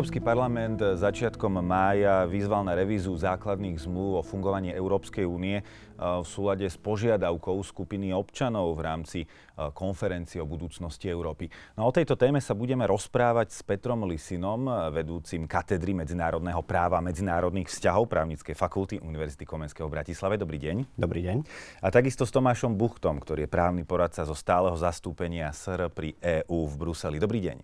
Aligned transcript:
Európsky 0.00 0.24
parlament 0.24 0.80
začiatkom 0.80 1.60
mája 1.60 2.24
vyzval 2.24 2.64
na 2.64 2.72
revízu 2.72 3.12
základných 3.20 3.84
zmluv 3.84 4.16
o 4.16 4.22
fungovaní 4.24 4.72
Európskej 4.72 5.28
únie 5.28 5.60
eh, 5.60 5.64
v 6.00 6.24
súlade 6.24 6.64
s 6.64 6.80
požiadavkou 6.80 7.60
skupiny 7.60 8.08
občanov 8.08 8.80
v 8.80 8.80
rámci 8.80 9.20
eh, 9.20 9.28
konferencie 9.76 10.40
o 10.40 10.48
budúcnosti 10.48 11.04
Európy. 11.04 11.52
No 11.76 11.84
o 11.84 11.92
tejto 11.92 12.16
téme 12.16 12.40
sa 12.40 12.56
budeme 12.56 12.88
rozprávať 12.88 13.52
s 13.52 13.60
Petrom 13.60 14.08
Lisinom, 14.08 14.88
vedúcim 14.88 15.44
katedry 15.44 15.92
medzinárodného 15.92 16.64
práva 16.64 16.96
a 16.96 17.04
medzinárodných 17.04 17.68
vzťahov 17.68 18.08
právnickej 18.08 18.56
fakulty 18.56 19.04
Univerzity 19.04 19.44
Komenského 19.44 19.84
v 19.84 20.00
Bratislave. 20.00 20.40
Dobrý 20.40 20.56
deň. 20.64 20.96
Dobrý 20.96 21.28
deň. 21.28 21.44
A 21.84 21.92
takisto 21.92 22.24
s 22.24 22.32
Tomášom 22.32 22.72
Buchtom, 22.72 23.20
ktorý 23.20 23.44
je 23.44 23.52
právny 23.52 23.84
poradca 23.84 24.24
zo 24.24 24.32
stáleho 24.32 24.80
zastúpenia 24.80 25.52
SR 25.52 25.92
pri 25.92 26.16
EÚ 26.24 26.72
v 26.72 26.88
Bruseli. 26.88 27.20
Dobrý 27.20 27.44
deň. 27.52 27.60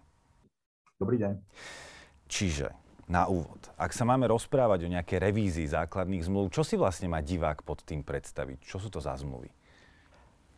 Dobrý 1.00 1.16
deň. 1.16 1.32
Čiže 2.26 2.74
na 3.06 3.30
úvod, 3.30 3.70
ak 3.78 3.94
sa 3.94 4.02
máme 4.02 4.26
rozprávať 4.26 4.86
o 4.86 4.92
nejakej 4.92 5.18
revízii 5.22 5.70
základných 5.70 6.26
zmluv, 6.26 6.50
čo 6.50 6.66
si 6.66 6.74
vlastne 6.74 7.06
má 7.06 7.22
divák 7.22 7.62
pod 7.62 7.86
tým 7.86 8.02
predstaviť? 8.02 8.66
Čo 8.66 8.82
sú 8.82 8.90
to 8.90 8.98
za 8.98 9.14
zmluvy? 9.14 9.46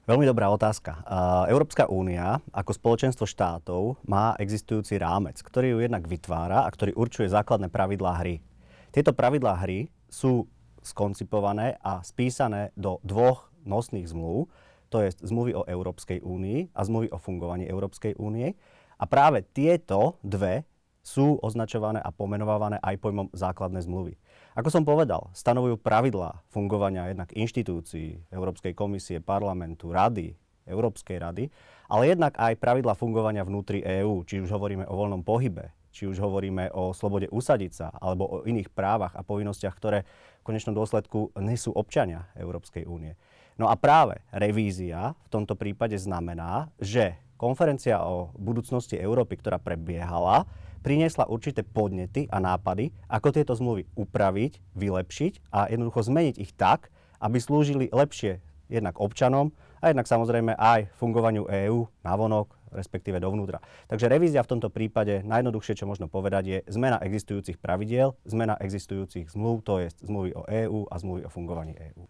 Veľmi 0.08 0.24
dobrá 0.24 0.48
otázka. 0.48 1.04
Európska 1.52 1.84
únia 1.84 2.40
ako 2.48 2.72
spoločenstvo 2.72 3.28
štátov 3.28 4.00
má 4.08 4.32
existujúci 4.40 4.96
rámec, 4.96 5.36
ktorý 5.44 5.76
ju 5.76 5.78
jednak 5.84 6.08
vytvára 6.08 6.64
a 6.64 6.72
ktorý 6.72 6.96
určuje 6.96 7.28
základné 7.28 7.68
pravidlá 7.68 8.16
hry. 8.24 8.40
Tieto 8.88 9.12
pravidlá 9.12 9.60
hry 9.60 9.92
sú 10.08 10.48
skoncipované 10.80 11.76
a 11.84 12.00
spísané 12.00 12.72
do 12.72 13.04
dvoch 13.04 13.52
nosných 13.68 14.08
zmluv, 14.08 14.48
to 14.88 15.04
je 15.04 15.12
zmluvy 15.20 15.52
o 15.52 15.68
Európskej 15.68 16.24
únii 16.24 16.72
a 16.72 16.80
zmluvy 16.80 17.12
o 17.12 17.20
fungovaní 17.20 17.68
Európskej 17.68 18.16
únie. 18.16 18.56
A 18.96 19.04
práve 19.04 19.44
tieto 19.44 20.16
dve 20.24 20.64
sú 21.08 21.40
označované 21.40 22.04
a 22.04 22.12
pomenovávané 22.12 22.76
aj 22.84 23.00
pojmom 23.00 23.32
základné 23.32 23.80
zmluvy. 23.88 24.20
Ako 24.52 24.68
som 24.68 24.84
povedal, 24.84 25.32
stanovujú 25.32 25.80
pravidlá 25.80 26.44
fungovania 26.52 27.08
jednak 27.08 27.32
inštitúcií, 27.32 28.28
Európskej 28.28 28.76
komisie, 28.76 29.24
parlamentu, 29.24 29.88
rady, 29.88 30.36
Európskej 30.68 31.16
rady, 31.16 31.48
ale 31.88 32.12
jednak 32.12 32.36
aj 32.36 32.60
pravidlá 32.60 32.92
fungovania 32.92 33.40
vnútri 33.40 33.80
EÚ, 33.80 34.28
či 34.28 34.44
už 34.44 34.52
hovoríme 34.52 34.84
o 34.84 34.92
voľnom 34.92 35.24
pohybe, 35.24 35.72
či 35.88 36.04
už 36.04 36.20
hovoríme 36.20 36.68
o 36.76 36.92
slobode 36.92 37.32
usadiť 37.32 37.72
sa, 37.72 37.88
alebo 37.96 38.28
o 38.28 38.36
iných 38.44 38.68
právach 38.68 39.16
a 39.16 39.24
povinnostiach, 39.24 39.72
ktoré 39.72 40.04
v 40.44 40.46
konečnom 40.46 40.76
dôsledku 40.76 41.32
nesú 41.40 41.72
občania 41.72 42.28
Európskej 42.36 42.84
únie. 42.84 43.16
No 43.56 43.72
a 43.72 43.74
práve 43.80 44.20
revízia 44.30 45.16
v 45.26 45.28
tomto 45.32 45.56
prípade 45.56 45.96
znamená, 45.96 46.68
že 46.78 47.16
konferencia 47.40 48.04
o 48.04 48.30
budúcnosti 48.36 48.94
Európy, 48.94 49.40
ktorá 49.40 49.56
prebiehala, 49.56 50.44
priniesla 50.80 51.28
určité 51.28 51.66
podnety 51.66 52.30
a 52.30 52.38
nápady, 52.38 52.94
ako 53.10 53.28
tieto 53.34 53.52
zmluvy 53.54 53.86
upraviť, 53.98 54.52
vylepšiť 54.78 55.32
a 55.52 55.68
jednoducho 55.68 56.00
zmeniť 56.06 56.36
ich 56.38 56.52
tak, 56.54 56.88
aby 57.18 57.36
slúžili 57.42 57.90
lepšie 57.90 58.38
jednak 58.68 59.00
občanom 59.00 59.50
a 59.80 59.90
jednak 59.90 60.06
samozrejme 60.06 60.54
aj 60.54 60.92
fungovaniu 61.00 61.48
EÚ 61.48 61.88
navonok, 62.04 62.52
respektíve 62.70 63.16
dovnútra. 63.16 63.64
Takže 63.88 64.12
revízia 64.12 64.44
v 64.44 64.52
tomto 64.56 64.68
prípade, 64.68 65.24
najjednoduchšie, 65.24 65.78
čo 65.82 65.88
možno 65.88 66.06
povedať, 66.06 66.42
je 66.44 66.58
zmena 66.68 67.00
existujúcich 67.00 67.56
pravidiel, 67.56 68.12
zmena 68.28 68.60
existujúcich 68.60 69.32
zmluv, 69.32 69.64
to 69.64 69.80
je 69.80 69.88
zmluvy 70.04 70.30
o 70.36 70.42
EÚ 70.44 70.80
a 70.92 70.94
zmluvy 71.00 71.22
o 71.24 71.32
fungovaní 71.32 71.74
EÚ. 71.74 72.04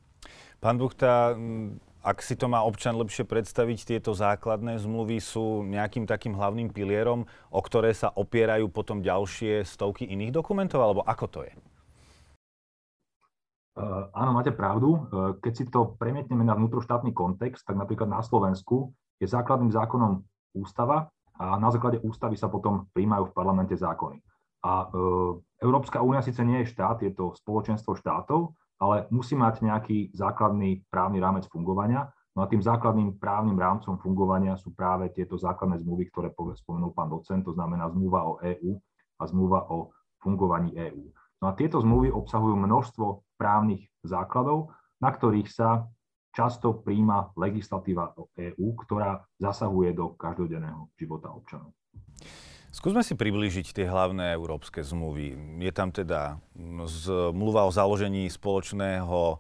Pán 0.59 0.75
Buchta, 0.75 1.39
ak 1.99 2.23
si 2.23 2.39
to 2.39 2.47
má 2.47 2.63
občan 2.63 2.95
lepšie 2.95 3.27
predstaviť, 3.27 3.99
tieto 3.99 4.15
základné 4.15 4.79
zmluvy 4.79 5.19
sú 5.19 5.67
nejakým 5.67 6.07
takým 6.07 6.39
hlavným 6.39 6.71
pilierom, 6.71 7.27
o 7.51 7.61
ktoré 7.61 7.91
sa 7.91 8.15
opierajú 8.15 8.71
potom 8.71 9.03
ďalšie 9.03 9.67
stovky 9.67 10.07
iných 10.07 10.31
dokumentov, 10.31 10.81
alebo 10.83 11.03
ako 11.03 11.27
to 11.27 11.41
je? 11.43 11.53
Uh, 13.79 14.11
áno, 14.11 14.35
máte 14.35 14.51
pravdu. 14.51 14.89
Uh, 14.91 15.39
keď 15.39 15.53
si 15.55 15.65
to 15.71 15.95
premietneme 16.03 16.43
na 16.43 16.59
vnútroštátny 16.59 17.15
kontext, 17.15 17.63
tak 17.63 17.79
napríklad 17.79 18.11
na 18.11 18.23
Slovensku 18.27 18.91
je 19.23 19.31
základným 19.31 19.71
zákonom 19.71 20.23
ústava 20.59 21.07
a 21.39 21.55
na 21.63 21.71
základe 21.71 22.03
ústavy 22.03 22.35
sa 22.35 22.51
potom 22.51 22.91
príjmajú 22.91 23.31
v 23.31 23.37
parlamente 23.39 23.79
zákony. 23.79 24.19
A 24.67 24.91
uh, 24.91 25.39
Európska 25.63 26.03
únia 26.03 26.27
síce 26.27 26.43
nie 26.43 26.67
je 26.67 26.75
štát, 26.75 27.07
je 27.07 27.15
to 27.15 27.39
spoločenstvo 27.39 27.95
štátov, 27.95 28.51
ale 28.79 29.11
musí 29.11 29.35
mať 29.35 29.67
nejaký 29.67 30.15
základný 30.15 30.87
právny 30.89 31.19
rámec 31.19 31.51
fungovania. 31.51 32.09
No 32.39 32.47
a 32.47 32.51
tým 32.51 32.63
základným 32.63 33.19
právnym 33.19 33.59
rámcom 33.59 33.99
fungovania 33.99 34.55
sú 34.55 34.71
práve 34.71 35.11
tieto 35.11 35.35
základné 35.35 35.83
zmluvy, 35.83 36.07
ktoré 36.15 36.31
spomenul 36.35 36.95
pán 36.95 37.11
docent, 37.11 37.43
to 37.43 37.51
znamená 37.51 37.91
zmluva 37.91 38.23
o 38.23 38.39
EÚ 38.39 38.79
a 39.19 39.23
zmluva 39.27 39.67
o 39.75 39.91
fungovaní 40.23 40.71
EÚ. 40.79 41.11
No 41.43 41.51
a 41.51 41.53
tieto 41.59 41.83
zmluvy 41.83 42.15
obsahujú 42.15 42.55
množstvo 42.55 43.27
právnych 43.35 43.91
základov, 44.07 44.71
na 45.03 45.11
ktorých 45.11 45.51
sa 45.51 45.91
často 46.31 46.83
príjma 46.83 47.35
legislatíva 47.35 48.15
EÚ, 48.39 48.67
ktorá 48.87 49.19
zasahuje 49.43 49.91
do 49.95 50.15
každodenného 50.15 50.87
života 50.95 51.35
občanov. 51.35 51.75
Skúsme 52.79 53.03
si 53.03 53.19
priblížiť 53.19 53.75
tie 53.75 53.91
hlavné 53.91 54.39
európske 54.39 54.87
zmluvy. 54.87 55.35
Je 55.59 55.73
tam 55.75 55.91
teda 55.91 56.39
zmluva 56.87 57.67
o 57.67 57.75
založení 57.75 58.31
spoločného 58.31 59.35
e, 59.35 59.37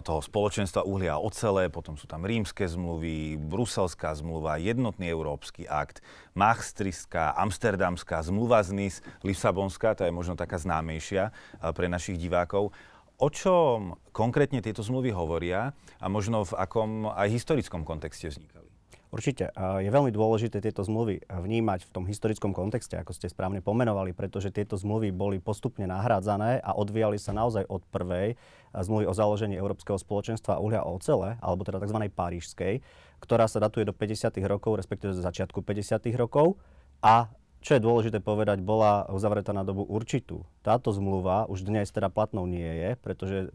toho 0.00 0.24
spoločenstva 0.24 0.88
uhlia 0.88 1.12
a 1.12 1.20
ocele, 1.20 1.68
potom 1.68 2.00
sú 2.00 2.08
tam 2.08 2.24
rímske 2.24 2.64
zmluvy, 2.64 3.36
bruselská 3.36 4.16
zmluva, 4.16 4.56
jednotný 4.56 5.12
európsky 5.12 5.68
akt, 5.68 6.00
Maastrichtská, 6.32 7.36
Amsterdamská, 7.36 8.24
zmluva 8.24 8.64
z 8.64 8.72
NIS, 8.72 9.04
Lisabonská, 9.20 9.92
to 9.92 10.08
je 10.08 10.12
možno 10.16 10.32
taká 10.32 10.56
známejšia 10.56 11.28
e, 11.28 11.32
pre 11.76 11.92
našich 11.92 12.16
divákov. 12.16 12.72
O 13.20 13.28
čom 13.28 14.00
konkrétne 14.16 14.64
tieto 14.64 14.80
zmluvy 14.80 15.12
hovoria 15.12 15.76
a 16.00 16.08
možno 16.08 16.40
v 16.40 16.56
akom 16.56 17.12
aj 17.12 17.28
historickom 17.36 17.84
kontexte 17.84 18.32
vznikali? 18.32 18.67
Určite. 19.08 19.48
Je 19.56 19.88
veľmi 19.88 20.12
dôležité 20.12 20.60
tieto 20.60 20.84
zmluvy 20.84 21.24
vnímať 21.32 21.88
v 21.88 21.92
tom 21.96 22.04
historickom 22.04 22.52
kontexte, 22.52 23.00
ako 23.00 23.16
ste 23.16 23.32
správne 23.32 23.64
pomenovali, 23.64 24.12
pretože 24.12 24.52
tieto 24.52 24.76
zmluvy 24.76 25.16
boli 25.16 25.40
postupne 25.40 25.88
nahrádzané 25.88 26.60
a 26.60 26.76
odvíjali 26.76 27.16
sa 27.16 27.32
naozaj 27.32 27.64
od 27.72 27.88
prvej 27.88 28.36
zmluvy 28.76 29.08
o 29.08 29.16
založení 29.16 29.56
Európskeho 29.56 29.96
spoločenstva 29.96 30.60
uhlia 30.60 30.84
o 30.84 31.00
ocele, 31.00 31.40
alebo 31.40 31.64
teda 31.64 31.80
tzv. 31.80 32.04
parížskej, 32.12 32.84
ktorá 33.24 33.48
sa 33.48 33.64
datuje 33.64 33.88
do 33.88 33.96
50. 33.96 34.28
rokov, 34.44 34.76
respektíve 34.76 35.16
do 35.16 35.24
začiatku 35.24 35.64
50. 35.64 36.04
rokov 36.12 36.60
a 37.00 37.32
čo 37.64 37.74
je 37.74 37.82
dôležité 37.82 38.20
povedať, 38.20 38.60
bola 38.60 39.08
uzavretá 39.08 39.56
na 39.56 39.64
dobu 39.66 39.88
určitú. 39.88 40.44
Táto 40.60 40.92
zmluva 40.92 41.48
už 41.48 41.64
dnes 41.64 41.88
teda 41.90 42.06
platnou 42.06 42.44
nie 42.44 42.62
je, 42.62 42.90
pretože 43.00 43.50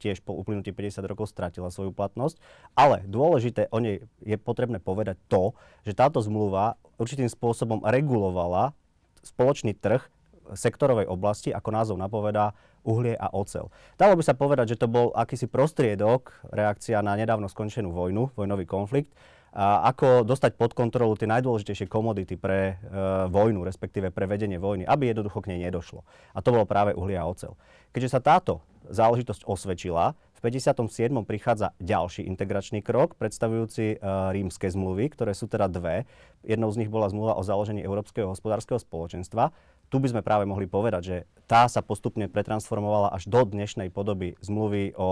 tiež 0.00 0.24
po 0.24 0.36
uplynutí 0.36 0.72
50 0.72 1.04
rokov 1.04 1.30
stratila 1.30 1.68
svoju 1.68 1.92
platnosť. 1.94 2.40
Ale 2.76 3.04
dôležité 3.06 3.68
o 3.72 3.78
nej 3.78 4.04
je 4.24 4.36
potrebné 4.40 4.80
povedať 4.80 5.20
to, 5.28 5.52
že 5.84 5.96
táto 5.96 6.20
zmluva 6.24 6.80
určitým 6.96 7.28
spôsobom 7.28 7.84
regulovala 7.84 8.76
spoločný 9.20 9.76
trh 9.76 10.04
sektorovej 10.54 11.06
oblasti, 11.06 11.54
ako 11.54 11.70
názov 11.70 11.96
napovedá, 12.00 12.56
uhlie 12.82 13.14
a 13.14 13.30
ocel. 13.30 13.68
Dalo 14.00 14.16
by 14.16 14.24
sa 14.24 14.34
povedať, 14.34 14.74
že 14.74 14.80
to 14.80 14.90
bol 14.90 15.12
akýsi 15.14 15.46
prostriedok, 15.46 16.32
reakcia 16.50 17.04
na 17.04 17.14
nedávno 17.14 17.46
skončenú 17.46 17.92
vojnu, 17.92 18.34
vojnový 18.34 18.64
konflikt, 18.66 19.12
a 19.50 19.90
ako 19.90 20.22
dostať 20.22 20.54
pod 20.54 20.78
kontrolu 20.78 21.18
tie 21.18 21.26
najdôležitejšie 21.26 21.90
komodity 21.90 22.38
pre 22.38 22.78
e, 22.78 22.94
vojnu, 23.34 23.66
respektíve 23.66 24.14
pre 24.14 24.30
vedenie 24.30 24.62
vojny, 24.62 24.86
aby 24.86 25.10
jednoducho 25.10 25.42
k 25.42 25.50
nej 25.50 25.66
nedošlo. 25.66 26.06
A 26.06 26.38
to 26.38 26.54
bolo 26.54 26.62
práve 26.70 26.94
uhlie 26.94 27.18
a 27.18 27.26
ocel. 27.26 27.58
Keďže 27.90 28.14
sa 28.14 28.20
táto 28.22 28.62
záležitosť 28.90 29.46
osvedčila, 29.46 30.12
v 30.40 30.48
57. 30.48 31.12
prichádza 31.28 31.76
ďalší 31.84 32.24
integračný 32.24 32.80
krok, 32.80 33.12
predstavujúci 33.20 34.00
uh, 34.00 34.32
rímske 34.32 34.72
zmluvy, 34.72 35.12
ktoré 35.12 35.36
sú 35.36 35.44
teda 35.52 35.68
dve. 35.68 36.08
Jednou 36.40 36.72
z 36.72 36.80
nich 36.80 36.88
bola 36.88 37.12
zmluva 37.12 37.36
o 37.36 37.44
založení 37.44 37.84
Európskeho 37.84 38.32
hospodárskeho 38.32 38.80
spoločenstva 38.80 39.52
tu 39.90 39.98
by 39.98 40.06
sme 40.06 40.22
práve 40.22 40.46
mohli 40.46 40.70
povedať, 40.70 41.02
že 41.02 41.16
tá 41.50 41.66
sa 41.66 41.82
postupne 41.82 42.30
pretransformovala 42.30 43.10
až 43.10 43.26
do 43.26 43.42
dnešnej 43.42 43.90
podoby 43.90 44.38
zmluvy 44.38 44.94
o, 44.94 45.02
o 45.02 45.10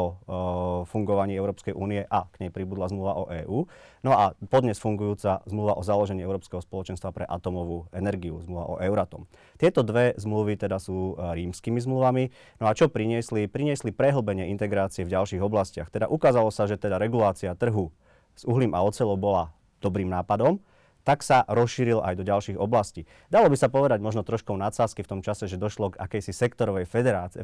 fungovaní 0.87 1.35
Európskej 1.35 1.75
únie 1.75 2.07
a 2.07 2.31
k 2.31 2.47
nej 2.47 2.51
pribudla 2.55 2.87
zmluva 2.87 3.13
o 3.19 3.25
EÚ. 3.27 3.67
No 4.07 4.15
a 4.15 4.39
podnes 4.47 4.79
fungujúca 4.79 5.43
zmluva 5.51 5.75
o 5.75 5.83
založení 5.83 6.23
Európskeho 6.23 6.63
spoločenstva 6.63 7.11
pre 7.11 7.27
atomovú 7.27 7.91
energiu, 7.91 8.39
zmluva 8.39 8.65
o 8.71 8.75
Euratom. 8.79 9.27
Tieto 9.59 9.83
dve 9.83 10.15
zmluvy 10.15 10.55
teda 10.55 10.79
sú 10.79 11.19
e, 11.19 11.43
rímskymi 11.43 11.83
zmluvami. 11.83 12.31
No 12.63 12.71
a 12.71 12.73
čo 12.79 12.87
priniesli? 12.87 13.51
Priniesli 13.51 13.91
prehlbenie 13.91 14.47
integrácie 14.55 15.03
v 15.03 15.18
ďalších 15.19 15.43
oblastiach. 15.43 15.91
Teda 15.91 16.07
ukázalo 16.07 16.55
sa, 16.55 16.71
že 16.71 16.79
teda 16.79 16.97
regulácia 17.03 17.51
trhu 17.59 17.91
s 18.39 18.47
uhlím 18.47 18.73
a 18.79 18.81
ocelou 18.87 19.19
bola 19.19 19.51
dobrým 19.83 20.07
nápadom 20.07 20.63
tak 21.09 21.25
sa 21.25 21.41
rozšíril 21.49 22.05
aj 22.05 22.21
do 22.21 22.25
ďalších 22.29 22.61
oblastí. 22.61 23.09
Dalo 23.33 23.49
by 23.49 23.57
sa 23.57 23.73
povedať 23.73 24.05
možno 24.05 24.21
trošku 24.21 24.53
nadsázky 24.53 25.01
v 25.01 25.17
tom 25.17 25.21
čase, 25.25 25.49
že 25.49 25.57
došlo 25.57 25.97
k 25.97 26.05
akejsi 26.05 26.37
sektorovej 26.37 26.85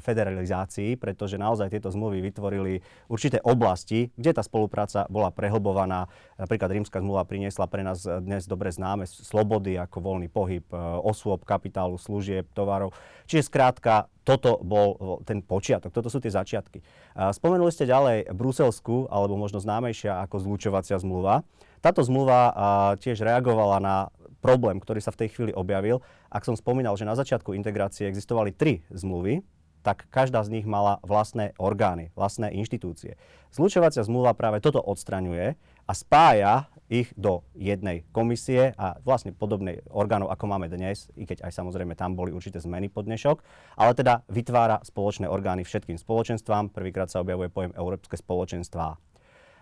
federalizácii, 0.04 1.00
pretože 1.00 1.40
naozaj 1.40 1.72
tieto 1.72 1.88
zmluvy 1.88 2.20
vytvorili 2.20 2.84
určité 3.08 3.40
oblasti, 3.40 4.12
kde 4.20 4.36
tá 4.36 4.44
spolupráca 4.44 5.08
bola 5.08 5.32
prehlbovaná. 5.32 6.12
Napríklad 6.36 6.76
rímska 6.76 7.00
zmluva 7.00 7.24
priniesla 7.24 7.64
pre 7.64 7.80
nás 7.80 8.04
dnes 8.04 8.44
dobre 8.44 8.68
známe 8.68 9.08
slobody 9.08 9.80
ako 9.80 9.96
voľný 10.12 10.28
pohyb 10.28 10.68
e, 10.68 10.76
osôb, 11.00 11.48
kapitálu, 11.48 11.96
služieb, 11.96 12.44
tovarov. 12.52 12.92
Čiže 13.24 13.48
skrátka, 13.48 14.12
toto 14.28 14.60
bol 14.60 15.20
ten 15.28 15.40
počiatok, 15.44 15.92
toto 15.92 16.08
sú 16.08 16.20
tie 16.20 16.32
začiatky. 16.32 16.80
Spomenuli 17.16 17.68
ste 17.68 17.84
ďalej 17.84 18.32
Bruselskú, 18.32 19.08
alebo 19.12 19.36
možno 19.36 19.60
známejšia 19.60 20.24
ako 20.24 20.40
zlučovacia 20.40 20.96
zmluva. 20.96 21.44
Táto 21.84 22.00
zmluva 22.00 22.48
tiež 22.96 23.20
reagovala 23.20 23.76
na 23.76 23.96
problém, 24.40 24.80
ktorý 24.80 25.04
sa 25.04 25.12
v 25.12 25.20
tej 25.20 25.28
chvíli 25.36 25.52
objavil. 25.52 26.00
Ak 26.32 26.48
som 26.48 26.56
spomínal, 26.56 26.96
že 26.96 27.04
na 27.04 27.12
začiatku 27.12 27.52
integrácie 27.52 28.08
existovali 28.08 28.56
tri 28.56 28.80
zmluvy, 28.88 29.44
tak 29.84 30.08
každá 30.08 30.40
z 30.48 30.48
nich 30.48 30.64
mala 30.64 30.96
vlastné 31.04 31.52
orgány, 31.60 32.08
vlastné 32.16 32.56
inštitúcie. 32.56 33.20
Zlučovacia 33.52 34.00
zmluva 34.00 34.32
práve 34.32 34.64
toto 34.64 34.80
odstraňuje 34.80 35.60
a 35.84 35.92
spája 35.92 36.72
ich 36.88 37.12
do 37.20 37.44
jednej 37.52 38.08
komisie 38.08 38.72
a 38.80 38.96
vlastne 39.04 39.36
podobnej 39.36 39.84
orgánov, 39.92 40.32
ako 40.32 40.48
máme 40.48 40.72
dnes, 40.72 41.12
i 41.20 41.28
keď 41.28 41.44
aj 41.44 41.52
samozrejme 41.52 41.92
tam 42.00 42.16
boli 42.16 42.32
určité 42.32 42.64
zmeny 42.64 42.88
pod 42.88 43.04
dnešok, 43.04 43.44
ale 43.76 43.92
teda 43.92 44.24
vytvára 44.32 44.80
spoločné 44.80 45.28
orgány 45.28 45.68
všetkým 45.68 46.00
spoločenstvám. 46.00 46.72
Prvýkrát 46.72 47.12
sa 47.12 47.20
objavuje 47.20 47.52
pojem 47.52 47.76
Európske 47.76 48.16
spoločenstvá. 48.16 48.96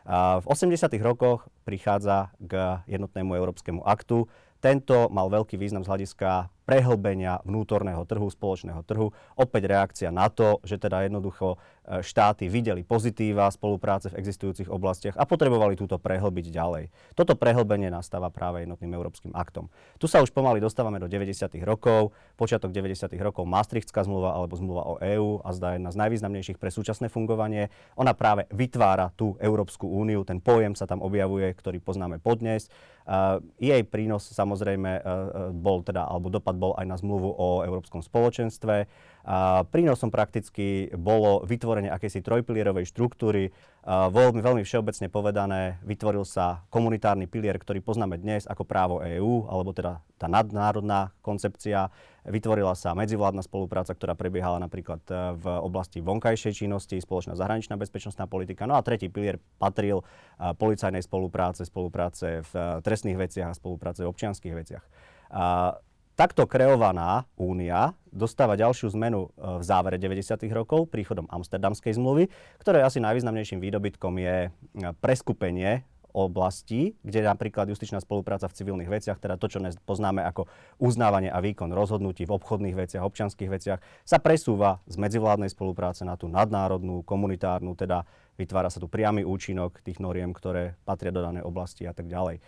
V 0.09 0.45
80. 0.47 0.91
rokoch 0.99 1.47
prichádza 1.63 2.35
k 2.43 2.83
jednotnému 2.91 3.39
európskemu 3.39 3.87
aktu. 3.87 4.27
Tento 4.63 5.11
mal 5.11 5.27
veľký 5.27 5.59
význam 5.59 5.83
z 5.83 5.91
hľadiska 5.91 6.47
prehlbenia 6.63 7.43
vnútorného 7.43 8.07
trhu, 8.07 8.31
spoločného 8.31 8.87
trhu. 8.87 9.11
Opäť 9.35 9.67
reakcia 9.67 10.15
na 10.15 10.31
to, 10.31 10.63
že 10.63 10.79
teda 10.79 11.03
jednoducho 11.03 11.59
e, 11.59 12.07
štáty 12.07 12.47
videli 12.47 12.87
pozitíva 12.87 13.51
spolupráce 13.51 14.15
v 14.15 14.23
existujúcich 14.23 14.71
oblastiach 14.71 15.19
a 15.19 15.27
potrebovali 15.27 15.75
túto 15.75 15.99
prehlbiť 15.99 16.55
ďalej. 16.55 16.95
Toto 17.19 17.35
prehlbenie 17.35 17.91
nastáva 17.91 18.31
práve 18.31 18.63
jednotným 18.63 18.95
európskym 18.95 19.35
aktom. 19.35 19.67
Tu 19.99 20.07
sa 20.07 20.23
už 20.23 20.31
pomaly 20.31 20.63
dostávame 20.63 21.03
do 21.03 21.11
90. 21.11 21.51
rokov, 21.67 22.15
počiatok 22.39 22.71
90. 22.71 23.11
rokov 23.19 23.43
Maastrichtská 23.43 24.07
zmluva 24.07 24.39
alebo 24.39 24.55
zmluva 24.55 24.83
o 24.87 24.95
EÚ 25.03 25.43
a 25.43 25.51
zdá 25.59 25.75
jedna 25.75 25.91
z 25.91 25.99
najvýznamnejších 25.99 26.63
pre 26.63 26.71
súčasné 26.71 27.11
fungovanie. 27.11 27.75
Ona 27.99 28.15
práve 28.15 28.47
vytvára 28.55 29.11
tú 29.19 29.35
Európsku 29.43 29.91
úniu, 29.91 30.23
ten 30.23 30.39
pojem 30.39 30.79
sa 30.79 30.87
tam 30.87 31.03
objavuje, 31.03 31.51
ktorý 31.51 31.83
poznáme 31.83 32.23
podnes. 32.23 32.71
Uh, 33.03 33.43
jej 33.59 33.83
prínos 33.83 34.31
samozrejme 34.31 35.03
uh, 35.03 35.51
bol 35.51 35.83
teda, 35.83 36.07
alebo 36.07 36.31
dopad 36.31 36.55
bol 36.55 36.73
aj 36.79 36.87
na 36.87 36.97
zmluvu 36.99 37.35
o 37.35 37.49
Európskom 37.67 37.99
spoločenstve. 37.99 38.87
A 39.23 39.63
prínosom 39.63 40.11
prakticky 40.11 40.91
bolo 40.99 41.47
vytvorenie 41.47 41.95
akejsi 41.95 42.27
trojpilierovej 42.27 42.91
štruktúry. 42.91 43.55
A 43.83 44.11
veľmi, 44.11 44.43
veľmi 44.43 44.63
všeobecne 44.67 45.07
povedané, 45.11 45.79
vytvoril 45.87 46.27
sa 46.27 46.67
komunitárny 46.71 47.31
pilier, 47.31 47.55
ktorý 47.59 47.83
poznáme 47.83 48.19
dnes 48.19 48.47
ako 48.51 48.67
právo 48.67 49.03
EÚ, 49.03 49.47
alebo 49.47 49.71
teda 49.71 50.03
tá 50.19 50.27
nadnárodná 50.27 51.15
koncepcia. 51.23 51.91
Vytvorila 52.23 52.79
sa 52.79 52.95
medzivládna 52.95 53.43
spolupráca, 53.43 53.95
ktorá 53.95 54.15
prebiehala 54.15 54.63
napríklad 54.63 55.03
e, 55.11 55.35
v 55.35 55.47
oblasti 55.59 55.99
vonkajšej 55.99 56.63
činnosti, 56.63 56.95
spoločná 57.03 57.35
zahraničná 57.35 57.75
bezpečnostná 57.75 58.31
politika. 58.31 58.67
No 58.71 58.79
a 58.79 58.87
tretí 58.87 59.11
pilier 59.11 59.43
patril 59.59 60.03
e, 60.03 60.05
policajnej 60.55 61.03
spolupráce, 61.03 61.67
spolupráce 61.67 62.47
v 62.47 62.53
e, 62.55 62.63
trestných 62.87 63.19
veciach 63.19 63.51
a 63.51 63.59
spolupráce 63.59 64.07
v 64.07 64.11
občianských 64.15 64.55
veciach. 64.55 64.85
A 65.35 65.75
Takto 66.13 66.45
kreovaná 66.45 67.25
únia 67.41 67.97
dostáva 68.13 68.53
ďalšiu 68.53 68.93
zmenu 68.93 69.33
e, 69.33 69.59
v 69.59 69.63
závere 69.65 69.97
90. 69.97 70.45
rokov 70.53 70.93
príchodom 70.93 71.25
Amsterdamskej 71.33 71.97
zmluvy, 71.97 72.29
ktoré 72.61 72.85
asi 72.85 73.01
najvýznamnejším 73.01 73.65
výdobytkom 73.65 74.21
je 74.21 74.37
e, 74.47 74.51
preskupenie 75.01 75.89
oblastí, 76.13 77.01
kde 77.01 77.25
napríklad 77.25 77.73
justičná 77.73 77.97
spolupráca 78.05 78.45
v 78.45 78.57
civilných 78.61 78.93
veciach, 78.93 79.17
teda 79.17 79.41
to, 79.41 79.49
čo 79.49 79.65
poznáme 79.89 80.21
ako 80.21 80.45
uznávanie 80.77 81.33
a 81.33 81.41
výkon 81.41 81.73
rozhodnutí 81.73 82.29
v 82.29 82.37
obchodných 82.37 82.77
veciach, 82.77 83.01
občanských 83.01 83.49
veciach, 83.49 83.81
sa 84.05 84.21
presúva 84.21 84.85
z 84.85 85.01
medzivládnej 85.01 85.49
spolupráce 85.49 86.05
na 86.05 86.21
tú 86.21 86.29
nadnárodnú, 86.29 87.01
komunitárnu, 87.09 87.73
teda 87.73 88.05
vytvára 88.37 88.69
sa 88.69 88.77
tu 88.77 88.93
priamy 88.93 89.25
účinok 89.25 89.81
tých 89.81 89.97
noriem, 89.97 90.37
ktoré 90.37 90.77
patria 90.85 91.09
do 91.09 91.25
danej 91.25 91.49
oblasti 91.49 91.89
a 91.89 91.97
tak 91.97 92.13
ďalej. 92.13 92.45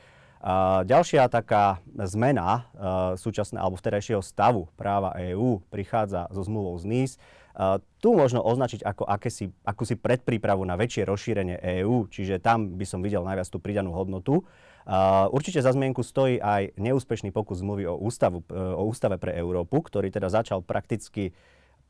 Ďalšia 0.84 1.32
taká 1.32 1.80
zmena 2.04 2.68
uh, 2.76 3.16
súčasného 3.16 3.64
alebo 3.64 3.80
vterajšieho 3.80 4.20
stavu 4.20 4.68
práva 4.76 5.16
EÚ 5.16 5.64
prichádza 5.72 6.28
so 6.28 6.44
zmluvou 6.44 6.76
z 6.76 6.84
NIS. 6.84 7.12
Uh, 7.56 7.80
tu 7.96 8.12
možno 8.12 8.44
označiť 8.44 8.84
ako 8.84 9.08
akési, 9.08 9.48
akúsi 9.64 9.96
predprípravu 9.96 10.60
na 10.68 10.76
väčšie 10.76 11.08
rozšírenie 11.08 11.56
EÚ, 11.80 12.12
čiže 12.12 12.44
tam 12.44 12.76
by 12.76 12.84
som 12.84 13.00
videl 13.00 13.24
najviac 13.24 13.48
tú 13.48 13.56
pridanú 13.56 13.96
hodnotu. 13.96 14.44
Uh, 14.84 15.32
určite 15.32 15.64
za 15.64 15.72
zmienku 15.72 16.04
stojí 16.04 16.36
aj 16.36 16.76
neúspešný 16.76 17.32
pokus 17.32 17.64
zmluvy 17.64 17.88
o, 17.88 17.96
ústavu, 17.96 18.44
o 18.52 18.84
ústave 18.84 19.16
pre 19.16 19.32
Európu, 19.32 19.80
ktorý 19.80 20.12
teda 20.12 20.28
začal 20.28 20.60
prakticky 20.60 21.32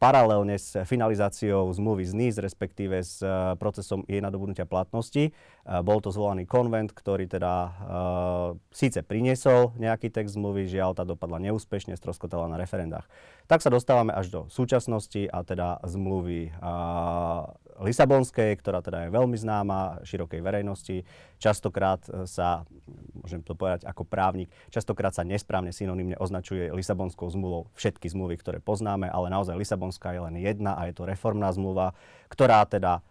paralelne 0.05 0.61
s 0.61 0.77
finalizáciou 0.85 1.73
zmluvy 1.73 2.05
z 2.05 2.13
NIS, 2.13 2.37
respektíve 2.37 3.01
s 3.01 3.25
eh, 3.25 3.57
procesom 3.57 4.05
jej 4.05 4.21
nadobudnutia 4.21 4.69
platnosti. 4.69 5.33
Eh, 5.33 5.81
bol 5.81 6.05
to 6.05 6.13
zvolaný 6.13 6.45
konvent, 6.45 6.93
ktorý 6.93 7.25
teda 7.25 7.55
uh, 7.65 7.73
síce 8.69 9.01
priniesol 9.01 9.73
nejaký 9.81 10.13
text 10.13 10.37
zmluvy, 10.37 10.69
žiaľ 10.69 10.93
tá 10.93 11.09
dopadla 11.09 11.41
neúspešne, 11.41 11.97
stroskotala 11.97 12.53
na 12.53 12.61
referendách. 12.61 13.09
Tak 13.49 13.65
sa 13.65 13.73
dostávame 13.73 14.13
až 14.13 14.29
do 14.29 14.41
súčasnosti 14.53 15.25
a 15.25 15.41
teda 15.41 15.81
zmluvy 15.89 16.53
uh, 16.53 17.49
Lisabonskej, 17.81 18.55
ktorá 18.61 18.79
teda 18.79 19.07
je 19.07 19.15
veľmi 19.15 19.35
známa 19.35 20.03
širokej 20.07 20.41
verejnosti. 20.43 21.03
Častokrát 21.43 22.03
e, 22.07 22.27
sa, 22.31 22.63
môžem 23.19 23.43
to 23.43 23.59
povedať 23.59 23.87
ako 23.89 24.07
právnik, 24.07 24.53
častokrát 24.71 25.11
sa 25.11 25.27
nesprávne 25.27 25.75
synonymne 25.75 26.15
označuje 26.19 26.71
Lisabonskou 26.71 27.27
zmluvou 27.31 27.67
všetky 27.75 28.07
zmluvy, 28.11 28.39
ktoré 28.39 28.59
poznáme, 28.63 29.11
ale 29.11 29.33
naozaj 29.33 29.59
Lisabonská 29.59 30.15
je 30.15 30.23
len 30.23 30.37
jedna 30.39 30.79
a 30.79 30.87
je 30.87 30.95
to 30.95 31.09
reformná 31.09 31.51
zmluva, 31.51 31.97
ktorá 32.31 32.63
teda 32.69 33.03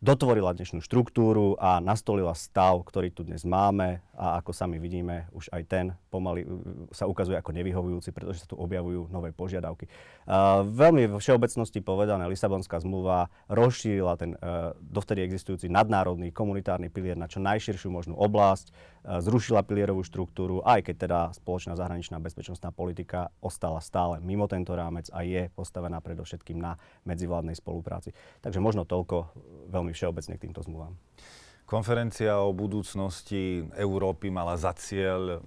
dotvorila 0.00 0.56
dnešnú 0.56 0.80
štruktúru 0.80 1.60
a 1.60 1.76
nastolila 1.78 2.32
stav, 2.32 2.80
ktorý 2.88 3.12
tu 3.12 3.20
dnes 3.20 3.44
máme 3.44 4.00
a 4.16 4.40
ako 4.40 4.52
sami 4.56 4.80
vidíme, 4.80 5.28
už 5.36 5.52
aj 5.52 5.62
ten 5.68 5.86
pomaly 6.08 6.48
sa 6.88 7.04
ukazuje 7.04 7.36
ako 7.36 7.52
nevyhovujúci, 7.52 8.08
pretože 8.12 8.44
sa 8.44 8.48
tu 8.48 8.56
objavujú 8.56 9.12
nové 9.12 9.32
požiadavky. 9.32 9.88
Uh, 10.24 10.64
veľmi 10.64 11.08
všeobecnosti 11.20 11.84
povedané, 11.84 12.24
Lisabonská 12.32 12.80
zmluva 12.80 13.28
rozšírila 13.52 14.16
ten 14.16 14.36
uh, 14.40 14.72
dovtedy 14.80 15.20
existujúci 15.24 15.68
nadnárodný 15.68 16.32
komunitárny 16.32 16.88
pilier 16.88 17.20
na 17.20 17.28
čo 17.28 17.44
najširšiu 17.44 17.92
možnú 17.92 18.16
oblasť, 18.16 18.72
uh, 18.72 18.74
zrušila 19.04 19.60
pilierovú 19.68 20.00
štruktúru, 20.00 20.64
aj 20.64 20.88
keď 20.88 20.96
teda 20.96 21.20
spoločná 21.36 21.76
zahraničná 21.76 22.16
bezpečnostná 22.16 22.72
politika 22.72 23.28
ostala 23.44 23.84
stále 23.84 24.16
mimo 24.24 24.48
tento 24.48 24.72
rámec 24.72 25.12
a 25.12 25.20
je 25.26 25.52
postavená 25.52 26.00
predovšetkým 26.00 26.56
na 26.56 26.80
medzivládnej 27.04 27.56
spolupráci. 27.56 28.16
Takže 28.40 28.64
možno 28.64 28.88
toľko 28.88 29.32
veľmi 29.68 29.90
veľmi 29.90 29.96
všeobecne 29.96 30.38
k 30.38 30.44
týmto 30.46 30.62
zmluvám. 30.62 30.94
Konferencia 31.70 32.42
o 32.42 32.50
budúcnosti 32.50 33.62
Európy 33.78 34.26
mala 34.26 34.58
za 34.58 34.74
cieľ 34.74 35.38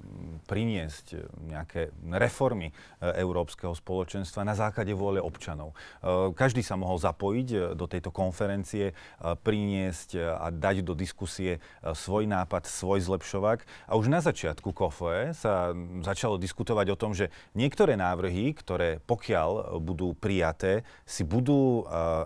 priniesť 0.47 1.19
nejaké 1.51 1.91
reformy 2.15 2.71
e, 2.71 2.73
európskeho 3.19 3.75
spoločenstva 3.75 4.47
na 4.47 4.55
základe 4.55 4.95
vôle 4.95 5.19
občanov. 5.19 5.75
E, 5.99 6.31
každý 6.31 6.63
sa 6.63 6.79
mohol 6.79 6.95
zapojiť 6.95 7.47
e, 7.51 7.57
do 7.75 7.91
tejto 7.91 8.15
konferencie, 8.15 8.95
priniesť 9.19 10.15
a 10.15 10.47
dať 10.47 10.87
do 10.87 10.95
diskusie 10.95 11.59
svoj 11.83 12.23
nápad, 12.23 12.71
svoj 12.71 13.03
zlepšovák. 13.03 13.91
A 13.91 13.99
už 13.99 14.07
na 14.07 14.23
začiatku 14.23 14.71
KOFE 14.71 15.35
sa 15.35 15.75
začalo 16.07 16.39
diskutovať 16.39 16.95
o 16.95 16.99
tom, 16.99 17.11
že 17.11 17.35
niektoré 17.51 17.99
návrhy, 17.99 18.55
ktoré 18.55 19.03
pokiaľ 19.03 19.79
budú 19.83 20.15
prijaté, 20.15 20.87
si 21.03 21.27
budú 21.27 21.83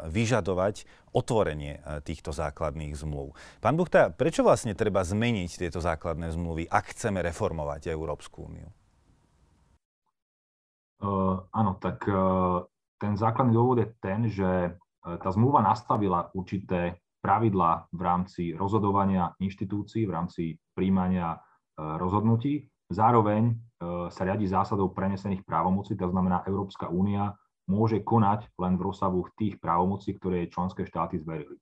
vyžadovať 0.09 0.85
otvorenie 1.17 1.81
e, 1.81 1.81
týchto 2.05 2.29
základných 2.29 2.93
zmluv. 2.93 3.33
Pán 3.57 3.73
Buchta, 3.73 4.13
prečo 4.13 4.45
vlastne 4.45 4.77
treba 4.77 5.01
zmeniť 5.01 5.65
tieto 5.65 5.81
základné 5.81 6.29
zmluvy, 6.29 6.69
ak 6.69 6.93
chceme 6.93 7.25
reformovať 7.25 7.89
Európsku 7.89 8.45
úniu? 8.45 8.69
Uh, 10.97 11.45
áno, 11.53 11.77
tak 11.77 12.05
uh, 12.09 12.65
ten 12.97 13.17
základný 13.17 13.53
dôvod 13.53 13.77
je 13.81 13.87
ten, 14.01 14.25
že 14.29 14.73
tá 15.07 15.29
zmluva 15.31 15.63
nastavila 15.63 16.27
určité 16.35 16.99
pravidlá 17.23 17.87
v 17.95 18.01
rámci 18.03 18.43
rozhodovania 18.51 19.31
inštitúcií, 19.39 20.03
v 20.03 20.11
rámci 20.11 20.43
príjmania 20.75 21.39
rozhodnutí. 21.77 22.67
Zároveň 22.91 23.55
sa 24.11 24.21
riadi 24.27 24.51
zásadou 24.51 24.91
prenesených 24.91 25.47
právomocí, 25.47 25.95
to 25.95 26.11
znamená 26.11 26.43
Európska 26.43 26.91
únia 26.91 27.31
môže 27.67 27.99
konať 28.01 28.47
len 28.57 28.79
v 28.79 28.85
rozsahu 28.87 29.27
tých 29.35 29.59
právomocí, 29.59 30.15
ktoré 30.15 30.47
členské 30.47 30.87
štáty 30.87 31.19
zverili. 31.19 31.59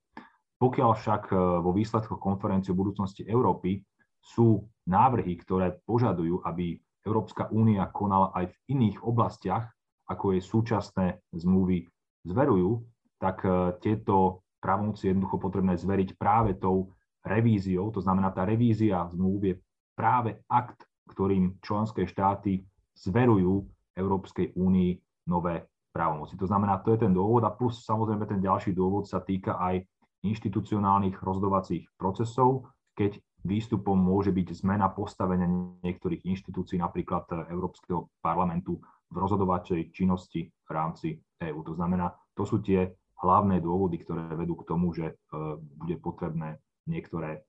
Pokiaľ 0.55 0.91
však 0.95 1.23
e, 1.29 1.35
vo 1.59 1.75
výsledkoch 1.75 2.21
konferencie 2.21 2.71
o 2.71 2.79
budúcnosti 2.79 3.27
Európy 3.27 3.83
sú 4.21 4.63
návrhy, 4.87 5.35
ktoré 5.41 5.81
požadujú, 5.83 6.45
aby 6.45 6.79
Európska 7.05 7.51
únia 7.51 7.85
konala 7.91 8.31
aj 8.33 8.49
v 8.49 8.57
iných 8.77 9.03
oblastiach, 9.03 9.69
ako 10.05 10.37
jej 10.37 10.41
súčasné 10.41 11.05
zmluvy 11.33 11.85
zverujú, 12.23 12.85
tak 13.19 13.43
e, 13.43 13.75
tieto 13.81 14.45
právomoci 14.61 15.11
jednoducho 15.11 15.37
potrebné 15.37 15.77
zveriť 15.77 16.17
práve 16.17 16.57
tou 16.57 16.93
revíziou. 17.25 17.89
To 17.93 18.01
znamená, 18.01 18.31
tá 18.31 18.45
revízia 18.45 19.05
zmluv 19.11 19.39
je 19.51 19.55
práve 19.97 20.41
akt, 20.49 20.85
ktorým 21.09 21.61
členské 21.61 22.09
štáty 22.09 22.65
zverujú 22.97 23.65
Európskej 23.93 24.57
únii 24.57 24.91
nové 25.29 25.65
právomoci. 25.95 26.35
To 26.35 26.43
znamená, 26.43 26.83
to 26.83 26.91
je 26.91 27.07
ten 27.07 27.15
dôvod 27.15 27.47
a 27.47 27.55
plus 27.55 27.87
samozrejme 27.87 28.27
ten 28.27 28.43
ďalší 28.43 28.75
dôvod 28.75 29.07
sa 29.07 29.23
týka 29.23 29.55
aj 29.55 29.87
inštitucionálnych 30.27 31.23
rozhodovacích 31.23 31.87
procesov, 31.95 32.67
keď 32.91 33.15
výstupom 33.45 33.95
môže 33.95 34.35
byť 34.35 34.65
zmena 34.65 34.91
postavenia 34.91 35.47
niektorých 35.85 36.25
inštitúcií, 36.27 36.81
napríklad 36.81 37.47
Európskeho 37.47 38.11
parlamentu 38.19 38.81
v 39.07 39.15
rozhodovacej 39.15 39.93
činnosti 39.93 40.49
v 40.49 40.69
rámci 40.73 41.07
EÚ. 41.37 41.61
To 41.63 41.77
znamená, 41.77 42.11
to 42.33 42.43
sú 42.43 42.59
tie 42.59 42.89
hlavné 43.21 43.61
dôvody, 43.61 44.01
ktoré 44.01 44.33
vedú 44.33 44.57
k 44.59 44.67
tomu, 44.67 44.91
že 44.91 45.13
e, 45.13 45.15
bude 45.61 45.95
potrebné 46.01 46.57
niektoré 46.89 47.37
e, 47.37 47.39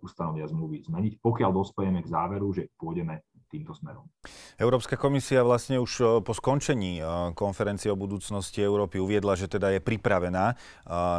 ustanovia 0.00 0.46
zmluvy 0.46 0.86
zmeniť, 0.86 1.18
pokiaľ 1.18 1.50
dospejeme 1.52 2.00
k 2.00 2.08
záveru, 2.08 2.48
že 2.54 2.70
pôjdeme 2.78 3.31
týmto 3.52 3.76
smerom. 3.76 4.08
Európska 4.56 4.96
komisia 4.96 5.44
vlastne 5.44 5.76
už 5.76 5.92
e, 6.00 6.04
po 6.24 6.32
skončení 6.32 7.04
konferencie 7.36 7.92
o 7.92 8.00
budúcnosti 8.00 8.64
Európy 8.64 8.96
uviedla, 8.96 9.36
že 9.36 9.52
teda 9.52 9.68
je 9.76 9.84
pripravená 9.84 10.56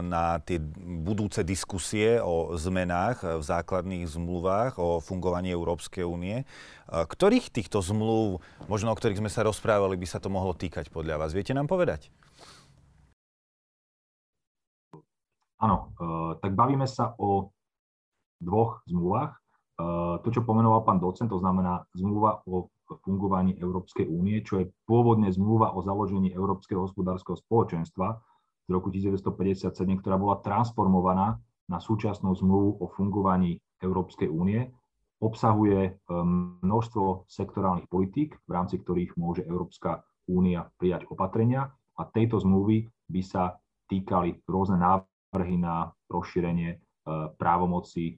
na 0.01 0.25
tie 0.41 0.57
budúce 0.81 1.45
diskusie 1.45 2.17
o 2.17 2.57
zmenách 2.57 3.37
v 3.37 3.43
základných 3.43 4.09
zmluvách 4.09 4.81
o 4.81 4.97
fungovaní 4.97 5.53
Európskej 5.53 6.01
únie. 6.01 6.49
Ktorých 6.89 7.53
týchto 7.53 7.85
zmluv, 7.85 8.41
možno 8.65 8.89
o 8.89 8.97
ktorých 8.97 9.21
sme 9.21 9.29
sa 9.29 9.45
rozprávali, 9.45 9.93
by 9.99 10.07
sa 10.09 10.17
to 10.17 10.33
mohlo 10.33 10.57
týkať 10.57 10.89
podľa 10.89 11.21
vás? 11.21 11.37
Viete 11.37 11.53
nám 11.53 11.69
povedať? 11.69 12.09
Áno, 15.61 15.93
tak 16.41 16.51
bavíme 16.57 16.89
sa 16.89 17.13
o 17.15 17.53
dvoch 18.41 18.83
zmluvách. 18.89 19.42
Eh, 19.74 20.15
to, 20.22 20.30
čo 20.30 20.46
pomenoval 20.46 20.86
pán 20.86 21.01
docent, 21.01 21.34
to 21.34 21.42
znamená 21.42 21.82
zmluva 21.98 22.46
o 22.46 22.70
fungovaní 23.01 23.58
Európskej 23.58 24.06
únie, 24.06 24.46
čo 24.46 24.62
je 24.62 24.70
pôvodne 24.86 25.34
zmluva 25.34 25.74
o 25.74 25.82
založení 25.82 26.30
Európskeho 26.30 26.86
hospodárskeho 26.86 27.34
spoločenstva 27.42 28.22
z 28.63 28.70
roku 28.70 28.94
1957, 28.94 29.74
ktorá 29.98 30.22
bola 30.22 30.38
transformovaná 30.46 31.42
na 31.65 31.82
súčasnú 31.82 32.38
zmluvu 32.38 32.86
o 32.86 32.88
fungovaní 32.94 33.58
Európskej 33.82 34.30
únie. 34.30 34.70
Obsahuje 35.18 35.80
eh, 35.89 35.94
množstvo 36.62 37.25
sektorálnych 37.25 37.89
politík, 37.89 38.38
v 38.46 38.51
rámci 38.53 38.77
ktorých 38.77 39.18
môže 39.18 39.42
Európska 39.42 40.06
únia 40.30 40.70
prijať 40.77 41.10
opatrenia 41.10 41.74
a 41.98 42.06
tejto 42.06 42.38
zmluvy 42.38 42.94
by 43.10 43.22
sa 43.25 43.58
týkali 43.89 44.38
rôzne 44.46 44.77
návrhy 44.77 45.58
na 45.58 45.89
rozšírenie 46.13 46.77
právomoci 47.36 48.03
e, 48.07 48.13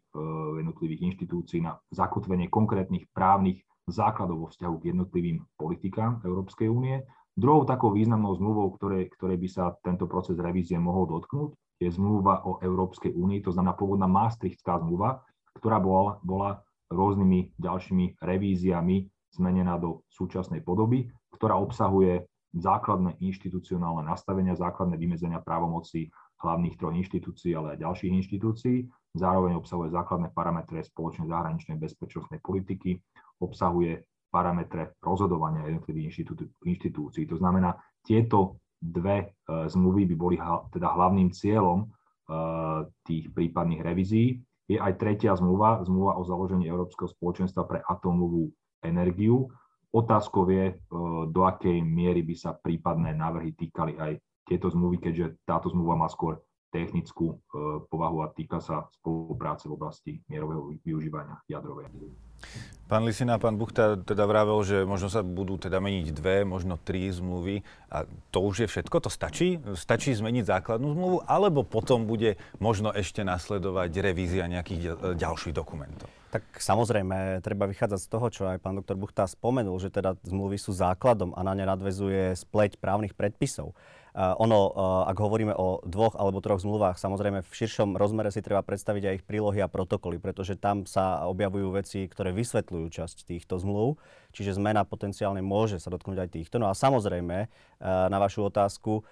jednotlivých 0.62 1.01
inštitúcií 1.13 1.60
na 1.65 1.74
zakotvenie 1.89 2.54
konkrétnych 2.54 3.10
právnych 3.10 3.65
základov 3.89 4.38
vo 4.46 4.48
vzťahu 4.50 4.75
k 4.82 4.88
jednotlivým 4.94 5.38
politikám 5.58 6.22
Európskej 6.25 6.70
únie. 6.70 7.01
Druhou 7.36 7.65
takou 7.65 7.92
významnou 7.92 8.34
zmluvou, 8.38 8.74
ktorej, 8.77 9.12
ktorej 9.13 9.38
by 9.42 9.48
sa 9.50 9.63
tento 9.84 10.08
proces 10.08 10.39
revízie 10.39 10.80
mohol 10.80 11.10
dotknúť, 11.10 11.51
je 11.84 11.89
zmluva 11.92 12.48
o 12.48 12.63
Európskej 12.63 13.12
únii, 13.12 13.44
to 13.44 13.51
znamená 13.51 13.75
pôvodná 13.75 14.08
Maastrichtská 14.08 14.80
zmluva, 14.80 15.20
ktorá 15.60 15.77
bola, 15.84 16.24
bola 16.24 16.63
rôznymi 16.88 17.60
ďalšími 17.60 18.24
revíziami 18.24 19.12
zmenená 19.36 19.75
do 19.75 20.08
súčasnej 20.08 20.63
podoby, 20.63 21.12
ktorá 21.36 21.60
obsahuje 21.60 22.24
základné 22.56 23.20
inštitucionálne 23.20 24.08
nastavenia, 24.08 24.56
základné 24.56 24.96
vymedzenia 24.96 25.44
právomocí 25.44 26.08
hlavných 26.46 26.78
troch 26.78 26.94
inštitúcií, 26.94 27.58
ale 27.58 27.74
aj 27.74 27.82
ďalších 27.82 28.14
inštitúcií. 28.22 28.78
Zároveň 29.18 29.58
obsahuje 29.58 29.90
základné 29.90 30.30
parametre 30.30 30.86
spoločnej 30.86 31.25
zahraničnej 31.25 31.82
bezpečnostnej 31.82 32.40
politiky, 32.46 33.02
obsahuje 33.42 34.06
parametre 34.30 35.00
rozhodovania 35.00 35.66
jednotlivých 35.66 36.28
inštitúcií. 36.62 37.24
To 37.32 37.40
znamená, 37.40 37.80
tieto 38.04 38.60
dve 38.84 39.18
e, 39.24 39.25
zmluvy 39.72 40.12
by 40.12 40.16
boli 40.20 40.36
teda 40.75 40.92
hlavným 40.92 41.32
cieľom 41.32 41.84
e, 41.84 41.88
tých 43.08 43.32
prípadných 43.32 43.82
revízií. 43.82 44.44
Je 44.68 44.75
aj 44.75 45.00
tretia 45.00 45.32
zmluva, 45.40 45.82
zmluva 45.88 46.20
o 46.20 46.28
založení 46.28 46.68
Európskeho 46.68 47.08
spoločenstva 47.08 47.64
pre 47.64 47.80
atómovú 47.80 48.52
energiu. 48.84 49.48
Otázkou 49.96 50.52
je, 50.52 50.66
e, 50.70 50.75
do 51.32 51.42
akej 51.48 51.80
miery 51.80 52.22
by 52.28 52.36
sa 52.36 52.52
prípadné 52.52 53.16
návrhy 53.16 53.56
týkali 53.56 53.96
aj 53.96 54.20
tieto 54.46 54.70
zmluvy, 54.70 55.02
keďže 55.02 55.42
táto 55.44 55.74
zmluva 55.74 55.98
má 55.98 56.08
skôr 56.08 56.40
technickú 56.75 57.25
e, 57.32 57.36
povahu 57.88 58.28
a 58.28 58.32
týka 58.36 58.60
sa 58.60 58.92
spolupráce 59.00 59.72
v 59.72 59.75
oblasti 59.80 60.12
mierového 60.28 60.75
využívania 60.84 61.40
jadrovej. 61.48 61.88
Pán 62.86 63.02
Lisina, 63.02 63.42
pán 63.42 63.58
Buchta 63.58 63.98
teda 63.98 64.30
vravel, 64.30 64.62
že 64.62 64.86
možno 64.86 65.10
sa 65.10 65.25
budú 65.25 65.58
teda 65.58 65.82
meniť 65.82 66.14
dve, 66.14 66.46
možno 66.46 66.78
tri 66.78 67.10
zmluvy. 67.10 67.66
A 67.90 68.06
to 68.30 68.46
už 68.46 68.62
je 68.62 68.68
všetko? 68.70 69.02
To 69.02 69.10
stačí? 69.10 69.58
Stačí 69.74 70.14
zmeniť 70.14 70.46
základnú 70.46 70.94
zmluvu? 70.94 71.18
Alebo 71.25 71.66
potom 71.66 72.06
bude 72.06 72.38
možno 72.62 72.94
ešte 72.94 73.25
nasledovať 73.25 73.90
revízia 74.06 74.46
nejakých 74.46 75.18
ďalších 75.18 75.56
dokumentov? 75.56 76.12
Tak 76.30 76.60
samozrejme, 76.62 77.40
treba 77.42 77.66
vychádzať 77.66 78.00
z 78.04 78.12
toho, 78.12 78.28
čo 78.28 78.44
aj 78.46 78.60
pán 78.62 78.78
doktor 78.78 79.00
Buchta 79.00 79.25
spomenul, 79.25 79.80
že 79.80 79.90
teda 79.90 80.20
zmluvy 80.22 80.60
sú 80.60 80.75
základom 80.75 81.34
a 81.34 81.42
na 81.42 81.58
ne 81.58 81.66
nadvezuje 81.66 82.38
spleť 82.38 82.78
právnych 82.78 83.18
predpisov. 83.18 83.74
Uh, 84.15 84.31
ono, 84.39 84.72
uh, 84.72 85.12
ak 85.12 85.17
hovoríme 85.19 85.51
o 85.51 85.84
dvoch 85.84 86.15
alebo 86.15 86.39
troch 86.39 86.63
zmluvách, 86.63 86.95
samozrejme 86.95 87.43
v 87.43 87.51
širšom 87.51 88.00
rozmere 88.00 88.31
si 88.31 88.39
treba 88.39 88.63
predstaviť 88.63 89.03
aj 89.03 89.15
ich 89.19 89.27
prílohy 89.27 89.60
a 89.60 89.67
protokoly, 89.67 90.24
pretože 90.24 90.55
tam 90.55 90.88
sa 90.88 91.27
objavujú 91.27 91.75
veci, 91.75 92.07
ktoré 92.07 92.31
vysvetľujú 92.31 92.88
časť 92.95 93.27
týchto 93.27 93.60
zmluv, 93.60 94.00
čiže 94.31 94.55
zmena 94.55 94.88
potenciálne 94.88 95.43
môže 95.43 95.84
sa 95.84 95.91
dotknúť 95.91 96.24
aj 96.24 96.29
týchto. 96.31 96.63
No 96.63 96.72
a 96.72 96.74
samozrejme, 96.79 97.51
uh, 97.51 98.07
na 98.07 98.17
vašu 98.24 98.48
otázku, 98.48 99.03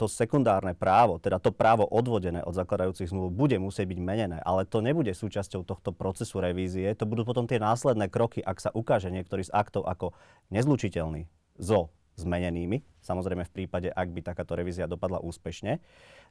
to 0.00 0.08
sekundárne 0.08 0.72
právo, 0.72 1.20
teda 1.20 1.36
to 1.36 1.52
právo 1.52 1.84
odvodené 1.84 2.40
od 2.40 2.56
zakladajúcich 2.56 3.12
zmluv, 3.12 3.28
bude 3.36 3.60
musieť 3.60 3.84
byť 3.84 4.00
menené, 4.00 4.40
ale 4.48 4.64
to 4.64 4.80
nebude 4.80 5.12
súčasťou 5.12 5.68
tohto 5.68 5.92
procesu 5.92 6.40
revízie. 6.40 6.88
To 6.96 7.04
budú 7.04 7.28
potom 7.28 7.44
tie 7.44 7.60
následné 7.60 8.08
kroky, 8.08 8.40
ak 8.40 8.64
sa 8.64 8.72
ukáže 8.72 9.12
niektorý 9.12 9.44
z 9.44 9.52
aktov 9.52 9.84
ako 9.84 10.16
nezlučiteľný 10.48 11.28
so 11.60 11.92
zmenenými, 12.22 13.02
samozrejme 13.02 13.42
v 13.44 13.52
prípade, 13.52 13.88
ak 13.90 14.08
by 14.14 14.20
takáto 14.22 14.54
revízia 14.54 14.86
dopadla 14.86 15.18
úspešne, 15.18 15.82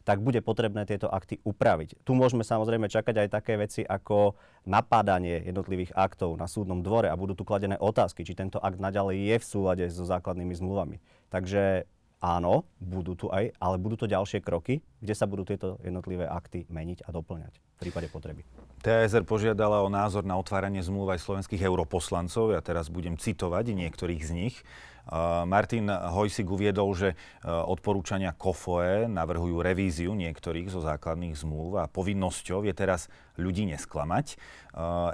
tak 0.01 0.23
bude 0.23 0.41
potrebné 0.41 0.87
tieto 0.89 1.05
akty 1.11 1.37
upraviť. 1.45 2.01
Tu 2.01 2.11
môžeme 2.17 2.41
samozrejme 2.41 2.89
čakať 2.89 3.27
aj 3.27 3.29
také 3.29 3.53
veci 3.59 3.81
ako 3.85 4.33
napádanie 4.65 5.45
jednotlivých 5.45 5.93
aktov 5.93 6.33
na 6.39 6.49
súdnom 6.49 6.81
dvore 6.81 7.11
a 7.11 7.19
budú 7.19 7.37
tu 7.37 7.45
kladené 7.45 7.77
otázky, 7.77 8.25
či 8.25 8.33
tento 8.33 8.57
akt 8.57 8.81
naďalej 8.81 9.17
je 9.21 9.35
v 9.37 9.45
súlade 9.45 9.85
so 9.93 10.07
základnými 10.07 10.57
zmluvami. 10.57 10.97
Takže 11.29 11.85
áno, 12.21 12.69
budú 12.77 13.17
tu 13.17 13.27
aj, 13.33 13.53
ale 13.57 13.75
budú 13.81 14.05
to 14.05 14.07
ďalšie 14.09 14.41
kroky, 14.45 14.85
kde 15.01 15.13
sa 15.17 15.25
budú 15.25 15.45
tieto 15.45 15.81
jednotlivé 15.81 16.29
akty 16.29 16.69
meniť 16.69 17.05
a 17.05 17.09
doplňať 17.09 17.53
v 17.57 17.77
prípade 17.77 18.07
potreby. 18.13 18.45
TSR 18.85 19.25
požiadala 19.25 19.81
o 19.81 19.89
názor 19.89 20.25
na 20.25 20.37
otváranie 20.37 20.81
zmluv 20.81 21.13
aj 21.13 21.21
slovenských 21.21 21.61
europoslancov. 21.65 22.53
Ja 22.53 22.61
teraz 22.61 22.89
budem 22.89 23.17
citovať 23.17 23.73
niektorých 23.73 24.21
z 24.21 24.31
nich. 24.33 24.55
Martin 25.49 25.89
Hojsik 25.89 26.45
uviedol, 26.45 26.93
že 26.93 27.09
e, 27.11 27.15
odporúčania 27.49 28.37
KOFOE 28.37 29.09
navrhujú 29.09 29.59
revíziu 29.59 30.13
niektorých 30.13 30.69
zo 30.69 30.79
základných 30.85 31.33
zmluv 31.33 31.81
a 31.81 31.89
povinnosťou 31.89 32.63
je 32.69 32.73
teraz 32.75 33.09
ľudí 33.41 33.65
nesklamať. 33.73 34.37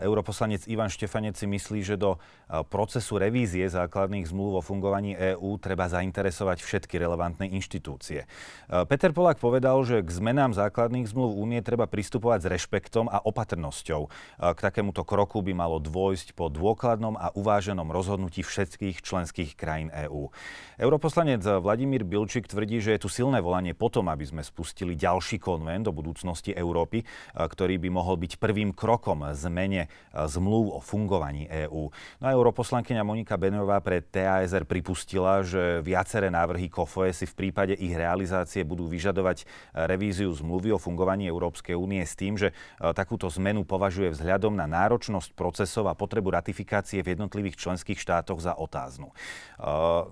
Europoslanec 0.05 0.69
Ivan 0.69 0.89
Štefanec 0.93 1.33
si 1.33 1.49
myslí, 1.49 1.81
že 1.81 1.97
do 1.97 2.17
e, 2.17 2.61
procesu 2.69 3.17
revízie 3.17 3.65
základných 3.65 4.29
zmluv 4.29 4.61
o 4.61 4.65
fungovaní 4.65 5.17
EÚ 5.17 5.57
treba 5.57 5.89
zainteresovať 5.89 6.61
všetky 6.61 7.01
relevantné 7.01 7.49
inštitúcie. 7.57 8.21
E, 8.21 8.85
Peter 8.85 9.09
Polák 9.09 9.41
povedal, 9.41 9.81
že 9.81 10.05
k 10.05 10.09
zmenám 10.13 10.53
základných 10.53 11.09
zmluv 11.09 11.41
únie 11.41 11.65
treba 11.65 11.89
pristupovať 11.89 12.45
s 12.45 12.47
rešpektom 12.53 13.09
a 13.09 13.17
opatrnosťou. 13.17 14.01
K 14.37 14.59
takémuto 14.61 15.01
kroku 15.01 15.41
by 15.41 15.57
malo 15.57 15.81
dôjsť 15.81 16.37
po 16.37 16.53
dôkladnom 16.53 17.17
a 17.17 17.33
uváženom 17.33 17.89
rozhodnutí 17.89 18.45
všetkých 18.45 19.01
členských 19.01 19.57
krajín 19.57 19.89
EÚ. 19.89 20.29
Europoslanec 20.77 21.41
Vladimír 21.41 22.05
Bilčík 22.05 22.45
tvrdí, 22.45 22.77
že 22.77 22.93
je 22.93 23.01
tu 23.01 23.09
silné 23.09 23.41
volanie 23.41 23.73
potom, 23.73 24.05
aby 24.13 24.21
sme 24.21 24.45
spustili 24.45 24.93
ďalší 24.93 25.41
konvent 25.41 25.89
do 25.89 25.93
budúcnosti 25.95 26.53
Európy, 26.53 27.01
ktorý 27.33 27.81
by 27.81 27.89
mohol 27.89 28.16
byť 28.17 28.41
prvým 28.41 28.73
krokom 28.73 29.23
zmene 29.37 29.87
zmluv 30.11 30.75
o 30.75 30.79
fungovaní 30.81 31.45
EÚ. 31.47 31.93
No 32.19 32.25
a 32.25 32.33
europoslankyňa 32.33 33.05
Monika 33.05 33.37
Benová 33.37 33.77
pre 33.79 34.01
TASR 34.01 34.65
pripustila, 34.65 35.45
že 35.45 35.79
viaceré 35.85 36.33
návrhy 36.33 36.67
KOFOE 36.67 37.13
si 37.13 37.29
v 37.29 37.37
prípade 37.37 37.77
ich 37.77 37.93
realizácie 37.93 38.65
budú 38.65 38.89
vyžadovať 38.89 39.45
revíziu 39.87 40.33
zmluvy 40.33 40.73
o 40.73 40.81
fungovaní 40.81 41.29
Európskej 41.29 41.77
únie 41.77 42.01
s 42.01 42.17
tým, 42.17 42.35
že 42.35 42.51
takúto 42.97 43.29
zmenu 43.37 43.61
považuje 43.63 44.09
vzhľadom 44.09 44.57
na 44.57 44.65
náročnosť 44.65 45.37
procesov 45.37 45.85
a 45.85 45.93
potrebu 45.93 46.33
ratifikácie 46.33 47.05
v 47.05 47.13
jednotlivých 47.13 47.61
členských 47.61 48.01
štátoch 48.01 48.41
za 48.41 48.57
otáznu. 48.57 49.13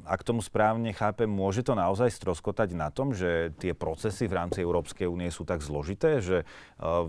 Ak 0.06 0.22
tomu 0.22 0.46
správne 0.46 0.94
chápem, 0.94 1.26
môže 1.26 1.66
to 1.66 1.74
naozaj 1.74 2.14
stroskotať 2.14 2.78
na 2.78 2.94
tom, 2.94 3.16
že 3.16 3.56
tie 3.58 3.74
procesy 3.74 4.30
v 4.30 4.38
rámci 4.38 4.62
Európskej 4.62 5.10
únie 5.10 5.34
sú 5.34 5.48
tak 5.48 5.66
zložité, 5.66 6.22
že 6.22 6.46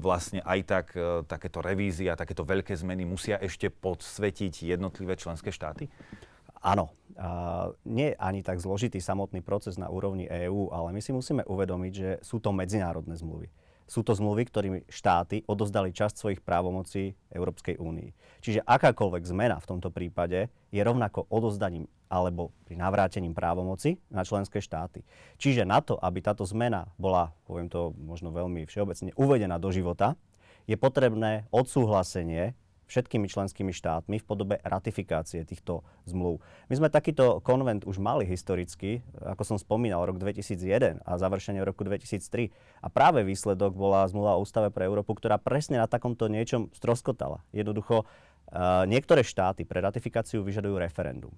vlastne 0.01 0.41
aj 0.47 0.76
tak 0.77 0.93
takéto 1.25 1.65
revízia, 1.65 2.13
takéto 2.19 2.45
veľké 2.45 2.77
zmeny 2.77 3.09
musia 3.09 3.41
ešte 3.41 3.73
podsvetiť 3.73 4.69
jednotlivé 4.77 5.17
členské 5.17 5.49
štáty? 5.49 5.89
Áno, 6.61 6.93
nie 7.87 8.13
je 8.13 8.17
ani 8.19 8.45
tak 8.45 8.61
zložitý 8.61 9.01
samotný 9.01 9.41
proces 9.41 9.81
na 9.81 9.87
úrovni 9.89 10.27
EÚ, 10.27 10.69
ale 10.75 10.93
my 10.93 11.01
si 11.01 11.15
musíme 11.15 11.47
uvedomiť, 11.47 11.93
že 11.93 12.11
sú 12.21 12.43
to 12.43 12.53
medzinárodné 12.53 13.17
zmluvy. 13.17 13.49
Sú 13.87 14.03
to 14.03 14.19
zmluvy, 14.19 14.51
ktorými 14.51 14.81
štáty 14.91 15.47
odozdali 15.47 15.95
časť 15.95 16.15
svojich 16.19 16.41
právomocí 16.43 17.15
Európskej 17.31 17.79
únii. 17.79 18.43
Čiže 18.43 18.67
akákoľvek 18.67 19.23
zmena 19.31 19.63
v 19.63 19.69
tomto 19.71 19.95
prípade 19.95 20.51
je 20.75 20.83
rovnako 20.83 21.31
odozdaním 21.31 21.87
alebo 22.11 22.51
pri 22.67 22.75
navrátením 22.79 23.31
právomoci 23.31 24.03
na 24.11 24.27
členské 24.27 24.59
štáty. 24.59 25.07
Čiže 25.39 25.63
na 25.63 25.79
to, 25.79 25.95
aby 26.03 26.19
táto 26.19 26.43
zmena 26.43 26.91
bola, 26.99 27.31
poviem 27.47 27.71
to 27.71 27.95
možno 27.95 28.35
veľmi 28.35 28.67
všeobecne, 28.67 29.15
uvedená 29.15 29.55
do 29.63 29.71
života, 29.71 30.19
je 30.67 30.77
potrebné 30.79 31.47
odsúhlasenie 31.55 32.55
všetkými 32.87 33.27
členskými 33.27 33.75
štátmi 33.75 34.23
v 34.23 34.25
podobe 34.25 34.55
ratifikácie 34.63 35.43
týchto 35.43 35.83
zmluv. 36.07 36.39
My 36.71 36.75
sme 36.79 36.89
takýto 36.89 37.43
konvent 37.43 37.83
už 37.83 37.99
mali 37.99 38.23
historicky, 38.23 39.03
ako 39.27 39.43
som 39.43 39.57
spomínal, 39.59 40.07
rok 40.07 40.23
2001 40.23 41.03
a 41.03 41.13
završenie 41.19 41.67
roku 41.67 41.83
2003. 41.83 42.55
A 42.83 42.87
práve 42.87 43.27
výsledok 43.27 43.75
bola 43.75 44.07
zmluva 44.07 44.39
o 44.39 44.43
ústave 44.43 44.71
pre 44.71 44.87
Európu, 44.87 45.19
ktorá 45.19 45.37
presne 45.43 45.83
na 45.83 45.91
takomto 45.91 46.31
niečom 46.31 46.71
stroskotala. 46.79 47.43
Jednoducho, 47.51 48.07
uh, 48.07 48.87
niektoré 48.87 49.27
štáty 49.27 49.67
pre 49.67 49.83
ratifikáciu 49.83 50.47
vyžadujú 50.47 50.79
referendum. 50.79 51.35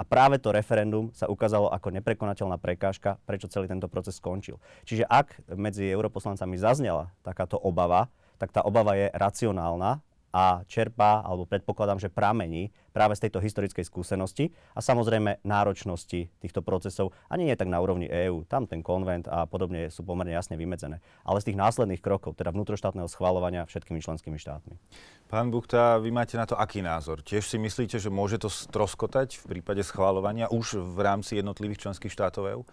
A 0.00 0.02
práve 0.02 0.42
to 0.42 0.50
referendum 0.50 1.14
sa 1.14 1.30
ukázalo 1.30 1.70
ako 1.70 1.94
neprekonateľná 1.94 2.58
prekážka, 2.58 3.22
prečo 3.22 3.46
celý 3.46 3.70
tento 3.70 3.86
proces 3.86 4.18
skončil. 4.18 4.58
Čiže 4.82 5.06
ak 5.06 5.46
medzi 5.54 5.86
europoslancami 5.86 6.58
zaznela 6.58 7.14
takáto 7.22 7.54
obava, 7.54 8.10
tak 8.38 8.52
tá 8.52 8.64
obava 8.64 8.96
je 8.96 9.10
racionálna 9.12 10.00
a 10.32 10.64
čerpá, 10.64 11.20
alebo 11.20 11.44
predpokladám, 11.44 12.00
že 12.00 12.08
pramení 12.08 12.72
práve 12.96 13.12
z 13.20 13.28
tejto 13.28 13.44
historickej 13.44 13.84
skúsenosti 13.84 14.48
a 14.72 14.80
samozrejme 14.80 15.44
náročnosti 15.44 16.32
týchto 16.40 16.64
procesov, 16.64 17.12
ani 17.28 17.52
nie 17.52 17.56
tak 17.56 17.68
na 17.68 17.76
úrovni 17.84 18.08
EÚ, 18.08 18.48
tam 18.48 18.64
ten 18.64 18.80
konvent 18.80 19.28
a 19.28 19.44
podobne 19.44 19.92
sú 19.92 20.00
pomerne 20.08 20.32
jasne 20.32 20.56
vymedzené, 20.56 21.04
ale 21.20 21.38
z 21.44 21.52
tých 21.52 21.60
následných 21.60 22.00
krokov, 22.00 22.40
teda 22.40 22.48
vnútroštátneho 22.56 23.12
schvalovania 23.12 23.68
všetkými 23.68 24.00
členskými 24.00 24.40
štátmi. 24.40 24.74
Pán 25.28 25.52
Buchta, 25.52 26.00
vy 26.00 26.08
máte 26.08 26.40
na 26.40 26.48
to 26.48 26.56
aký 26.56 26.80
názor? 26.80 27.20
Tiež 27.20 27.44
si 27.44 27.60
myslíte, 27.60 28.00
že 28.00 28.08
môže 28.08 28.40
to 28.40 28.48
stroskotať 28.48 29.36
v 29.36 29.60
prípade 29.60 29.84
schvalovania 29.84 30.48
už 30.48 30.80
v 30.80 30.98
rámci 31.04 31.40
jednotlivých 31.40 31.88
členských 31.88 32.12
štátov 32.12 32.42
EÚ? 32.56 32.64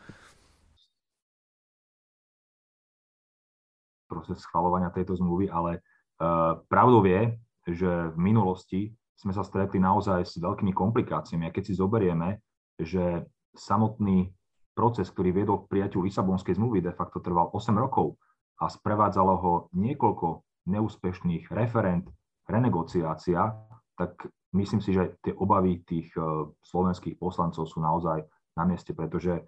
Proces 4.09 4.41
schvalovania 4.41 4.89
tejto 4.89 5.13
zmluvy, 5.13 5.53
ale 5.53 5.79
uh, 5.79 6.57
pravdou 6.65 7.05
je, 7.05 7.37
že 7.69 8.09
v 8.11 8.17
minulosti 8.17 8.81
sme 9.19 9.35
sa 9.35 9.45
stretli 9.45 9.77
naozaj 9.77 10.25
s 10.25 10.41
veľkými 10.41 10.73
komplikáciami. 10.73 11.45
A 11.45 11.53
keď 11.53 11.63
si 11.69 11.73
zoberieme, 11.77 12.41
že 12.79 13.29
samotný 13.53 14.31
proces, 14.71 15.11
ktorý 15.11 15.35
viedol 15.35 15.67
k 15.67 15.75
prijaťu 15.75 15.99
Lisabonskej 16.07 16.55
zmluvy, 16.55 16.79
de 16.79 16.95
facto 16.95 17.19
trval 17.19 17.51
8 17.51 17.75
rokov 17.75 18.15
a 18.63 18.71
sprevádzalo 18.71 19.33
ho 19.35 19.53
niekoľko 19.75 20.27
neúspešných 20.71 21.51
referent, 21.51 22.07
renegociácia, 22.47 23.43
tak 23.99 24.15
myslím 24.55 24.79
si, 24.79 24.95
že 24.95 25.19
tie 25.19 25.35
obavy 25.35 25.83
tých 25.83 26.15
e, 26.15 26.47
slovenských 26.63 27.19
poslancov 27.19 27.67
sú 27.67 27.83
naozaj 27.83 28.23
na 28.55 28.63
mieste, 28.63 28.95
pretože 28.95 29.35
e, 29.35 29.41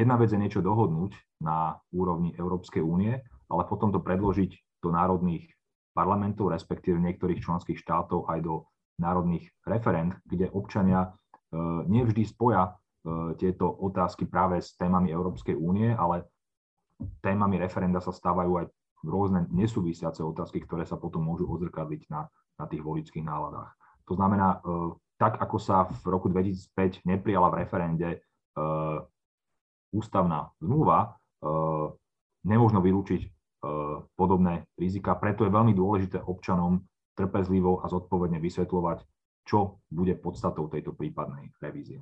jedna 0.00 0.16
vec 0.16 0.32
je 0.32 0.40
niečo 0.40 0.64
dohodnúť 0.64 1.12
na 1.44 1.76
úrovni 1.92 2.32
Európskej 2.32 2.80
únie, 2.80 3.20
ale 3.50 3.66
potom 3.66 3.90
to 3.90 3.98
predložiť 3.98 4.80
do 4.80 4.88
národných 4.94 5.50
parlamentov, 5.92 6.54
respektíve 6.54 6.96
niektorých 7.02 7.42
členských 7.42 7.78
štátov 7.82 8.30
aj 8.30 8.38
do 8.46 8.64
národných 9.02 9.50
referent, 9.66 10.14
kde 10.24 10.52
občania 10.54 11.08
e, 11.08 11.08
nevždy 11.88 12.22
spoja 12.24 12.70
e, 12.70 12.72
tieto 13.36 13.66
otázky 13.66 14.30
práve 14.30 14.62
s 14.62 14.78
témami 14.78 15.10
Európskej 15.10 15.58
únie, 15.58 15.90
ale 15.90 16.30
témami 17.24 17.58
referenda 17.58 17.98
sa 17.98 18.14
stávajú 18.14 18.52
aj 18.60 18.66
rôzne 19.02 19.48
nesúvisiace 19.50 20.20
otázky, 20.20 20.62
ktoré 20.62 20.84
sa 20.84 21.00
potom 21.00 21.24
môžu 21.24 21.48
odzrkadliť 21.48 22.02
na, 22.12 22.28
na 22.60 22.64
tých 22.68 22.84
voličských 22.84 23.24
náladách. 23.24 23.72
To 24.06 24.14
znamená, 24.14 24.60
e, 24.60 24.94
tak 25.16 25.40
ako 25.40 25.56
sa 25.60 25.84
v 25.84 26.06
roku 26.08 26.32
2005 26.32 27.04
neprijala 27.04 27.52
v 27.52 27.58
referende 27.60 28.24
ústavná 29.94 30.48
zmluva, 30.58 31.16
nemôžno 32.44 32.80
vylúčiť 32.82 33.39
podobné 34.16 34.64
rizika. 34.80 35.16
Preto 35.20 35.44
je 35.44 35.52
veľmi 35.52 35.76
dôležité 35.76 36.20
občanom 36.24 36.80
trpezlivo 37.12 37.84
a 37.84 37.92
zodpovedne 37.92 38.40
vysvetľovať, 38.40 39.04
čo 39.44 39.84
bude 39.92 40.16
podstatou 40.16 40.68
tejto 40.72 40.96
prípadnej 40.96 41.52
revízie. 41.60 42.00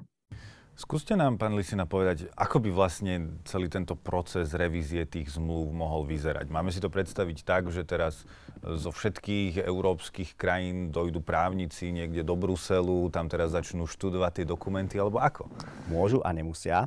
Skúste 0.79 1.18
nám, 1.18 1.42
pán 1.42 1.59
Lisina, 1.59 1.90
povedať, 1.90 2.31
ako 2.38 2.62
by 2.62 2.71
vlastne 2.71 3.42
celý 3.42 3.66
tento 3.66 3.99
proces 3.99 4.55
revízie 4.55 5.11
tých 5.11 5.35
zmluv 5.35 5.75
mohol 5.75 6.07
vyzerať. 6.07 6.47
Máme 6.55 6.71
si 6.71 6.79
to 6.79 6.87
predstaviť 6.87 7.42
tak, 7.42 7.66
že 7.75 7.83
teraz 7.83 8.23
zo 8.62 8.94
všetkých 8.94 9.59
európskych 9.59 10.38
krajín 10.38 10.94
dojdú 10.94 11.18
právnici 11.18 11.90
niekde 11.90 12.23
do 12.23 12.38
Bruselu, 12.38 13.11
tam 13.11 13.27
teraz 13.27 13.59
začnú 13.59 13.90
študovať 13.90 14.33
tie 14.38 14.47
dokumenty, 14.47 15.03
alebo 15.03 15.18
ako? 15.18 15.51
Môžu 15.90 16.23
a 16.23 16.31
nemusia. 16.31 16.87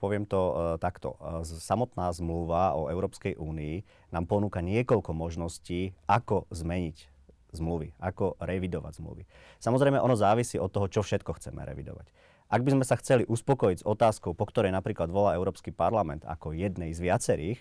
Poviem 0.00 0.24
to 0.24 0.40
uh, 0.40 0.52
takto. 0.80 1.16
Uh, 1.20 1.44
samotná 1.44 2.08
zmluva 2.14 2.74
o 2.78 2.88
Európskej 2.88 3.36
únii 3.36 3.82
nám 4.14 4.24
ponúka 4.24 4.64
niekoľko 4.64 5.12
možností, 5.12 5.92
ako 6.08 6.48
zmeniť 6.50 7.10
zmluvy, 7.52 7.94
ako 7.98 8.38
revidovať 8.38 9.02
zmluvy. 9.02 9.22
Samozrejme, 9.58 9.98
ono 9.98 10.14
závisí 10.14 10.56
od 10.56 10.70
toho, 10.70 10.86
čo 10.86 11.02
všetko 11.02 11.36
chceme 11.38 11.66
revidovať. 11.66 12.10
Ak 12.50 12.66
by 12.66 12.74
sme 12.74 12.84
sa 12.86 12.98
chceli 12.98 13.22
uspokojiť 13.30 13.82
s 13.82 13.86
otázkou, 13.86 14.34
po 14.34 14.42
ktorej 14.42 14.74
napríklad 14.74 15.06
volá 15.06 15.38
Európsky 15.38 15.70
parlament 15.70 16.26
ako 16.26 16.50
jednej 16.50 16.90
z 16.90 16.98
viacerých, 16.98 17.58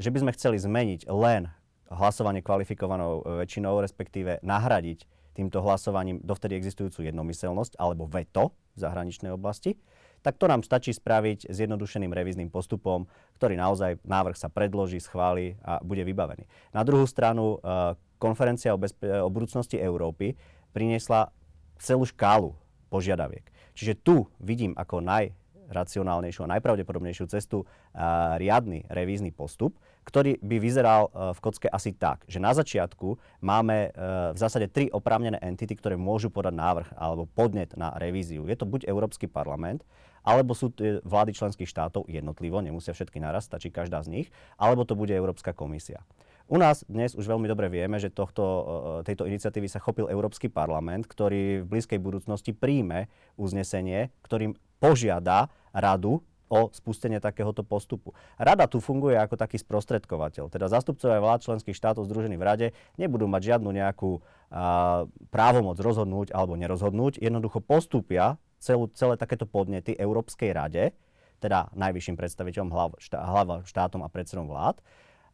že 0.00 0.08
by 0.08 0.18
sme 0.24 0.32
chceli 0.32 0.56
zmeniť 0.56 1.12
len 1.12 1.52
hlasovanie 1.92 2.40
kvalifikovanou 2.40 3.20
väčšinou, 3.44 3.84
respektíve 3.84 4.40
nahradiť 4.40 5.04
týmto 5.36 5.60
hlasovaním 5.60 6.24
dovtedy 6.24 6.56
existujúcu 6.56 7.12
jednomyselnosť 7.12 7.76
alebo 7.76 8.08
veto 8.08 8.56
v 8.76 8.78
zahraničnej 8.80 9.34
oblasti, 9.34 9.76
tak 10.20 10.36
to 10.36 10.46
nám 10.48 10.60
stačí 10.60 10.92
spraviť 10.92 11.48
s 11.48 11.56
jednodušeným 11.60 12.12
revíznym 12.12 12.52
postupom, 12.52 13.08
ktorý 13.40 13.56
naozaj 13.56 14.00
návrh 14.04 14.36
sa 14.36 14.52
predloží, 14.52 15.00
schváli 15.00 15.56
a 15.64 15.80
bude 15.80 16.04
vybavený. 16.04 16.44
Na 16.76 16.84
druhú 16.84 17.08
stranu, 17.08 17.56
e, 17.60 17.96
konferencia 18.20 18.76
o, 18.76 18.78
bezpe- 18.78 19.08
o 19.08 19.32
budúcnosti 19.32 19.80
Európy 19.80 20.36
priniesla 20.76 21.32
celú 21.80 22.04
škálu 22.04 22.52
požiadaviek. 22.92 23.48
Čiže 23.72 23.96
tu 24.04 24.28
vidím 24.36 24.76
ako 24.76 25.00
najracionálnejšiu 25.00 26.44
a 26.44 26.52
najpravdepodobnejšiu 26.58 27.24
cestu 27.32 27.64
uh, 27.64 28.36
riadny 28.36 28.84
revízny 28.92 29.32
postup, 29.32 29.80
ktorý 30.04 30.36
by 30.44 30.56
vyzeral 30.60 31.08
uh, 31.08 31.32
v 31.32 31.40
kocke 31.40 31.68
asi 31.70 31.96
tak, 31.96 32.26
že 32.28 32.42
na 32.42 32.52
začiatku 32.52 33.16
máme 33.40 33.88
uh, 33.88 34.36
v 34.36 34.38
zásade 34.38 34.68
tri 34.68 34.92
oprávnené 34.92 35.40
entity, 35.40 35.78
ktoré 35.78 35.96
môžu 35.96 36.28
podať 36.28 36.52
návrh 36.52 36.88
alebo 36.98 37.24
podnet 37.24 37.72
na 37.78 37.94
revíziu. 37.96 38.44
Je 38.44 38.58
to 38.58 38.68
buď 38.68 38.90
Európsky 38.90 39.24
parlament, 39.24 39.86
alebo 40.26 40.52
sú 40.52 40.72
vlády 41.04 41.32
členských 41.32 41.68
štátov 41.68 42.08
jednotlivo, 42.08 42.60
nemusia 42.60 42.92
všetky 42.92 43.18
naraz, 43.22 43.48
stačí 43.48 43.72
každá 43.72 44.04
z 44.04 44.08
nich, 44.10 44.26
alebo 44.60 44.84
to 44.84 44.96
bude 44.98 45.12
Európska 45.12 45.56
komisia. 45.56 46.04
U 46.50 46.58
nás 46.58 46.82
dnes 46.90 47.14
už 47.14 47.30
veľmi 47.30 47.46
dobre 47.46 47.70
vieme, 47.70 48.02
že 48.02 48.10
tohto, 48.10 48.42
e, 48.42 49.06
tejto 49.06 49.22
iniciatívy 49.30 49.70
sa 49.70 49.78
chopil 49.78 50.10
Európsky 50.10 50.50
parlament, 50.50 51.06
ktorý 51.06 51.62
v 51.62 51.70
blízkej 51.70 52.02
budúcnosti 52.02 52.50
príjme 52.50 53.06
uznesenie, 53.38 54.10
ktorým 54.26 54.58
požiada 54.82 55.46
radu 55.70 56.26
o 56.50 56.66
spustenie 56.74 57.22
takéhoto 57.22 57.62
postupu. 57.62 58.10
Rada 58.34 58.66
tu 58.66 58.82
funguje 58.82 59.14
ako 59.14 59.38
taký 59.38 59.62
sprostredkovateľ. 59.62 60.50
Teda 60.50 60.66
zastupcovia 60.66 61.22
vlád 61.22 61.46
členských 61.46 61.78
štátov 61.78 62.10
združení 62.10 62.34
v 62.34 62.42
rade 62.42 62.66
nebudú 62.98 63.30
mať 63.30 63.54
žiadnu 63.54 63.70
nejakú 63.70 64.18
a, 64.50 65.06
právomoc 65.30 65.78
rozhodnúť 65.78 66.34
alebo 66.34 66.58
nerozhodnúť. 66.58 67.22
Jednoducho 67.22 67.62
postupia 67.62 68.42
celú, 68.60 68.92
celé 68.92 69.16
takéto 69.16 69.48
podnety 69.48 69.96
Európskej 69.96 70.52
rade, 70.52 70.92
teda 71.40 71.72
najvyšším 71.72 72.20
predstaviteľom 72.20 72.70
hlav, 72.70 72.90
štá, 73.00 73.18
hlav 73.24 73.64
štátom 73.64 74.04
a 74.04 74.12
predsedom 74.12 74.44
vlád 74.46 74.78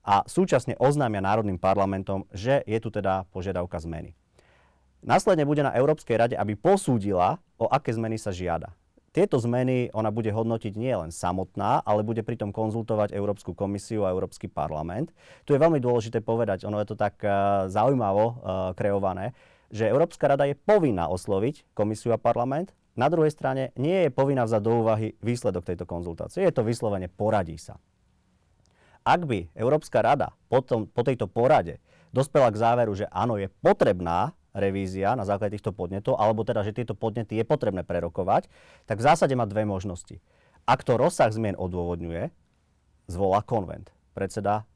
a 0.07 0.23
súčasne 0.31 0.79
oznámia 0.79 1.19
národným 1.19 1.59
parlamentom, 1.59 2.31
že 2.31 2.63
je 2.63 2.79
tu 2.79 2.95
teda 2.95 3.27
požiadavka 3.35 3.83
zmeny. 3.83 4.15
Následne 5.03 5.43
bude 5.43 5.67
na 5.67 5.75
Európskej 5.75 6.17
rade, 6.17 6.35
aby 6.39 6.55
posúdila, 6.55 7.43
o 7.59 7.67
aké 7.67 7.91
zmeny 7.91 8.17
sa 8.17 8.31
žiada. 8.31 8.71
Tieto 9.11 9.41
zmeny 9.41 9.89
ona 9.97 10.13
bude 10.13 10.29
hodnotiť 10.29 10.77
nie 10.77 10.93
len 10.93 11.09
samotná, 11.09 11.81
ale 11.89 12.05
bude 12.05 12.21
pritom 12.21 12.53
konzultovať 12.53 13.17
Európsku 13.17 13.57
komisiu 13.57 14.05
a 14.05 14.13
Európsky 14.13 14.45
parlament. 14.45 15.09
Tu 15.49 15.57
je 15.57 15.63
veľmi 15.63 15.81
dôležité 15.81 16.21
povedať, 16.21 16.69
ono 16.69 16.77
je 16.85 16.89
to 16.93 16.97
tak 17.01 17.17
uh, 17.25 17.65
zaujímavo 17.65 18.25
uh, 18.25 18.35
kreované, 18.77 19.33
že 19.73 19.89
Európska 19.89 20.29
rada 20.29 20.45
je 20.45 20.55
povinná 20.55 21.09
osloviť 21.09 21.65
komisiu 21.73 22.13
a 22.13 22.21
parlament, 22.21 22.77
na 22.97 23.13
druhej 23.13 23.31
strane 23.31 23.77
nie 23.77 24.09
je 24.09 24.11
povinná 24.11 24.49
vzať 24.49 24.61
do 24.65 24.73
úvahy 24.83 25.15
výsledok 25.21 25.69
tejto 25.69 25.85
konzultácie. 25.85 26.43
Je 26.43 26.53
to 26.53 26.65
vyslovene 26.65 27.13
poradí 27.13 27.61
sa. 27.61 27.77
Ak 29.07 29.23
by 29.23 29.53
Európska 29.55 30.03
rada 30.03 30.35
potom, 30.51 30.91
po 30.91 31.07
tejto 31.07 31.31
porade 31.31 31.79
dospela 32.11 32.51
k 32.51 32.59
záveru, 32.59 32.97
že 32.97 33.07
áno, 33.13 33.39
je 33.39 33.53
potrebná 33.63 34.35
revízia 34.57 35.13
na 35.15 35.29
základe 35.29 35.61
týchto 35.61 35.77
podnetov, 35.77 36.17
alebo 36.17 36.43
teda, 36.43 36.65
že 36.65 36.73
tieto 36.73 36.97
podnety 36.97 37.37
je 37.37 37.45
potrebné 37.45 37.85
prerokovať, 37.85 38.49
tak 38.89 38.99
v 38.99 39.07
zásade 39.07 39.37
má 39.37 39.45
dve 39.45 39.69
možnosti. 39.69 40.19
Ak 40.65 40.83
to 40.83 40.97
rozsah 40.97 41.29
zmien 41.31 41.55
odôvodňuje, 41.55 42.33
zvolá 43.07 43.45
konvent. 43.45 43.93
Predseda 44.17 44.67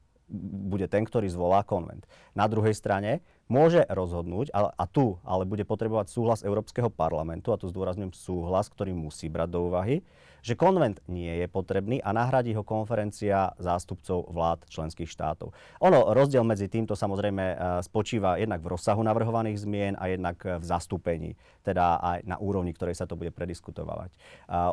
bude 0.63 0.87
ten, 0.87 1.03
ktorý 1.03 1.27
zvolá 1.27 1.65
konvent. 1.67 2.07
Na 2.31 2.47
druhej 2.47 2.71
strane 2.71 3.19
môže 3.51 3.83
rozhodnúť, 3.91 4.55
a, 4.55 4.71
a 4.71 4.85
tu 4.87 5.19
ale 5.27 5.43
bude 5.43 5.67
potrebovať 5.67 6.07
súhlas 6.07 6.47
Európskeho 6.47 6.87
parlamentu, 6.87 7.51
a 7.51 7.59
tu 7.59 7.67
zdôrazňujem 7.67 8.15
súhlas, 8.15 8.71
ktorý 8.71 8.95
musí 8.95 9.27
brať 9.27 9.49
do 9.51 9.67
úvahy, 9.67 9.99
že 10.41 10.57
konvent 10.57 10.97
nie 11.05 11.29
je 11.41 11.47
potrebný 11.47 12.01
a 12.01 12.09
nahradí 12.11 12.57
ho 12.57 12.65
konferencia 12.65 13.53
zástupcov 13.61 14.29
vlád 14.33 14.65
členských 14.67 15.07
štátov. 15.07 15.53
Ono, 15.85 16.11
rozdiel 16.17 16.41
medzi 16.41 16.65
týmto 16.65 16.97
samozrejme 16.97 17.45
e, 17.45 17.55
spočíva 17.85 18.41
jednak 18.41 18.65
v 18.65 18.73
rozsahu 18.73 19.01
navrhovaných 19.05 19.61
zmien 19.61 19.93
a 20.01 20.09
jednak 20.09 20.41
v 20.41 20.63
zastúpení, 20.65 21.37
teda 21.61 22.01
aj 22.01 22.19
na 22.25 22.41
úrovni, 22.41 22.73
ktorej 22.73 22.97
sa 22.97 23.05
to 23.05 23.13
bude 23.13 23.29
prediskutovať. 23.31 24.09
E, 24.11 24.17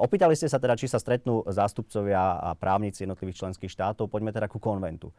opýtali 0.00 0.33
ste 0.33 0.48
sa 0.48 0.57
teda, 0.57 0.74
či 0.74 0.88
sa 0.88 0.96
stretnú 0.96 1.44
zástupcovia 1.44 2.40
a 2.40 2.57
právnici 2.57 3.04
jednotlivých 3.04 3.44
členských 3.44 3.70
štátov. 3.70 4.09
Poďme 4.09 4.33
teda 4.33 4.48
ku 4.48 4.57
konventu. 4.57 5.12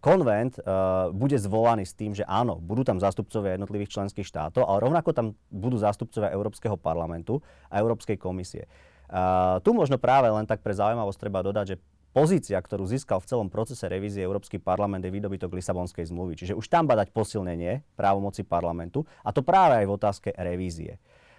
Konvent 0.00 0.56
e, 0.56 0.62
bude 1.10 1.36
zvolaný 1.36 1.84
s 1.84 1.92
tým, 1.92 2.14
že 2.14 2.22
áno, 2.22 2.56
budú 2.56 2.86
tam 2.86 3.02
zástupcovia 3.02 3.58
jednotlivých 3.58 3.98
členských 3.98 4.24
štátov, 4.24 4.62
ale 4.62 4.78
rovnako 4.86 5.10
tam 5.10 5.26
budú 5.50 5.76
zástupcovia 5.76 6.30
Európskeho 6.30 6.78
parlamentu 6.78 7.42
a 7.66 7.82
Európskej 7.82 8.14
komisie. 8.14 8.70
Uh, 9.06 9.62
tu 9.62 9.70
možno 9.70 9.96
práve 9.96 10.26
len 10.26 10.46
tak 10.46 10.62
pre 10.62 10.74
zaujímavosť 10.74 11.18
treba 11.18 11.42
dodať, 11.46 11.66
že 11.74 11.76
pozícia, 12.16 12.56
ktorú 12.56 12.88
získal 12.88 13.20
v 13.20 13.28
celom 13.28 13.48
procese 13.52 13.84
revízie 13.84 14.24
Európsky 14.24 14.56
parlament 14.56 15.04
je 15.04 15.12
výdobytok 15.12 15.52
Lisabonskej 15.52 16.08
zmluvy. 16.08 16.32
Čiže 16.40 16.56
už 16.56 16.64
tam 16.72 16.88
badať 16.88 17.12
posilnenie 17.12 17.84
právomoci 17.92 18.40
parlamentu 18.40 19.04
a 19.20 19.36
to 19.36 19.44
práve 19.44 19.84
aj 19.84 19.86
v 19.86 19.94
otázke 19.94 20.28
revízie. 20.32 20.96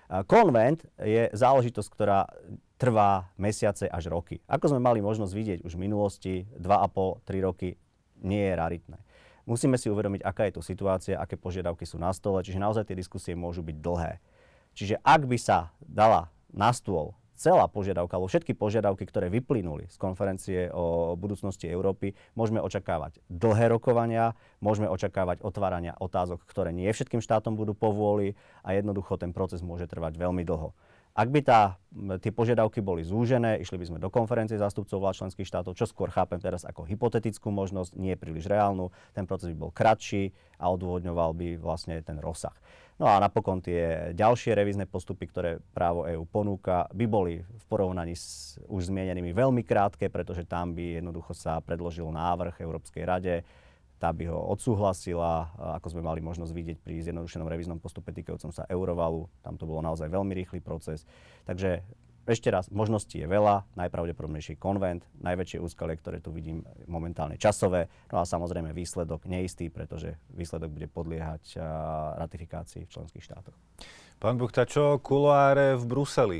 Konvent 0.07 0.87
je 1.03 1.27
záležitosť, 1.35 1.89
ktorá 1.91 2.29
trvá 2.79 3.27
mesiace 3.35 3.89
až 3.91 4.07
roky. 4.07 4.39
Ako 4.47 4.71
sme 4.71 4.79
mali 4.79 5.03
možnosť 5.03 5.33
vidieť 5.35 5.59
už 5.67 5.75
v 5.75 5.83
minulosti, 5.83 6.33
2,5-3 6.55 7.43
roky 7.43 7.75
nie 8.23 8.47
je 8.47 8.53
raritné. 8.55 8.97
Musíme 9.43 9.75
si 9.75 9.91
uvedomiť, 9.91 10.23
aká 10.23 10.47
je 10.47 10.59
to 10.59 10.63
situácia, 10.63 11.19
aké 11.19 11.35
požiadavky 11.35 11.83
sú 11.83 11.99
na 11.99 12.13
stole, 12.15 12.39
čiže 12.39 12.61
naozaj 12.61 12.87
tie 12.87 12.99
diskusie 12.99 13.33
môžu 13.35 13.65
byť 13.65 13.77
dlhé. 13.79 14.13
Čiže 14.77 15.01
ak 15.01 15.25
by 15.25 15.37
sa 15.41 15.73
dala 15.81 16.29
na 16.53 16.71
stôl 16.71 17.17
celá 17.37 17.69
požiadavka, 17.69 18.17
alebo 18.17 18.27
všetky 18.27 18.57
požiadavky, 18.57 19.05
ktoré 19.05 19.29
vyplynuli 19.29 19.85
z 19.87 19.97
konferencie 20.01 20.73
o 20.73 21.13
budúcnosti 21.13 21.69
Európy, 21.69 22.17
môžeme 22.33 22.59
očakávať 22.59 23.21
dlhé 23.29 23.69
rokovania, 23.69 24.33
môžeme 24.59 24.89
očakávať 24.89 25.45
otvárania 25.45 25.93
otázok, 26.01 26.41
ktoré 26.49 26.73
nie 26.73 26.89
všetkým 26.89 27.21
štátom 27.21 27.53
budú 27.53 27.77
povôli 27.77 28.33
a 28.65 28.73
jednoducho 28.73 29.15
ten 29.21 29.31
proces 29.31 29.61
môže 29.61 29.85
trvať 29.85 30.17
veľmi 30.17 30.41
dlho. 30.41 30.73
Ak 31.17 31.33
by 31.33 31.41
tá, 31.41 31.81
tie 32.21 32.29
požiadavky 32.29 32.77
boli 32.77 33.01
zúžené, 33.01 33.57
išli 33.57 33.81
by 33.81 33.85
sme 33.89 33.97
do 33.97 34.13
konferencie 34.13 34.53
zástupcov 34.53 35.01
vlád 35.01 35.25
členských 35.25 35.49
štátov, 35.49 35.73
čo 35.73 35.89
skôr 35.89 36.13
chápem 36.13 36.37
teraz 36.37 36.61
ako 36.61 36.85
hypotetickú 36.85 37.49
možnosť, 37.49 37.97
nie 37.97 38.13
príliš 38.13 38.45
reálnu, 38.45 38.93
ten 39.17 39.25
proces 39.25 39.49
by 39.49 39.57
bol 39.57 39.71
kratší 39.73 40.29
a 40.61 40.69
odôvodňoval 40.69 41.33
by 41.33 41.57
vlastne 41.57 41.97
ten 42.05 42.21
rozsah. 42.21 42.53
No 43.01 43.09
a 43.09 43.17
napokon 43.17 43.65
tie 43.65 44.13
ďalšie 44.13 44.53
revízne 44.53 44.85
postupy, 44.85 45.25
ktoré 45.25 45.57
právo 45.73 46.05
EÚ 46.05 46.21
ponúka, 46.29 46.85
by 46.93 47.05
boli 47.09 47.41
v 47.41 47.63
porovnaní 47.65 48.13
s 48.13 48.61
už 48.69 48.93
zmienenými 48.93 49.33
veľmi 49.33 49.65
krátke, 49.65 50.13
pretože 50.13 50.45
tam 50.45 50.77
by 50.77 51.01
jednoducho 51.01 51.33
sa 51.33 51.57
predložil 51.65 52.13
návrh 52.13 52.61
Európskej 52.61 53.03
rade, 53.09 53.41
tá 53.97 54.13
by 54.13 54.29
ho 54.29 54.39
odsúhlasila, 54.53 55.49
ako 55.81 55.97
sme 55.97 56.05
mali 56.05 56.21
možnosť 56.21 56.53
vidieť 56.53 56.77
pri 56.85 57.01
zjednodušenom 57.01 57.49
revíznom 57.49 57.81
postupe 57.81 58.13
týkajúcom 58.13 58.53
sa 58.53 58.69
Eurovalu. 58.69 59.25
Tam 59.41 59.57
to 59.57 59.65
bolo 59.65 59.81
naozaj 59.81 60.05
veľmi 60.05 60.37
rýchly 60.37 60.61
proces. 60.61 61.03
Takže 61.49 61.81
ešte 62.27 62.51
raz, 62.51 62.67
možností 62.67 63.23
je 63.23 63.27
veľa, 63.27 63.63
najpravdepodobnejší 63.79 64.59
konvent, 64.59 65.07
najväčšie 65.23 65.63
úskalie, 65.63 65.95
ktoré 65.95 66.19
tu 66.19 66.35
vidím 66.35 66.59
momentálne 66.83 67.39
časové, 67.39 67.87
no 68.11 68.19
a 68.19 68.27
samozrejme 68.27 68.75
výsledok 68.75 69.31
neistý, 69.31 69.71
pretože 69.71 70.19
výsledok 70.35 70.75
bude 70.75 70.91
podliehať 70.91 71.55
ratifikácii 72.19 72.83
v 72.83 72.91
členských 72.91 73.23
štátoch. 73.23 73.55
Pán 74.17 74.41
Buchta, 74.41 74.65
čo 74.65 74.97
kuloáre 74.97 75.77
v 75.77 75.83
Bruseli? 75.85 76.39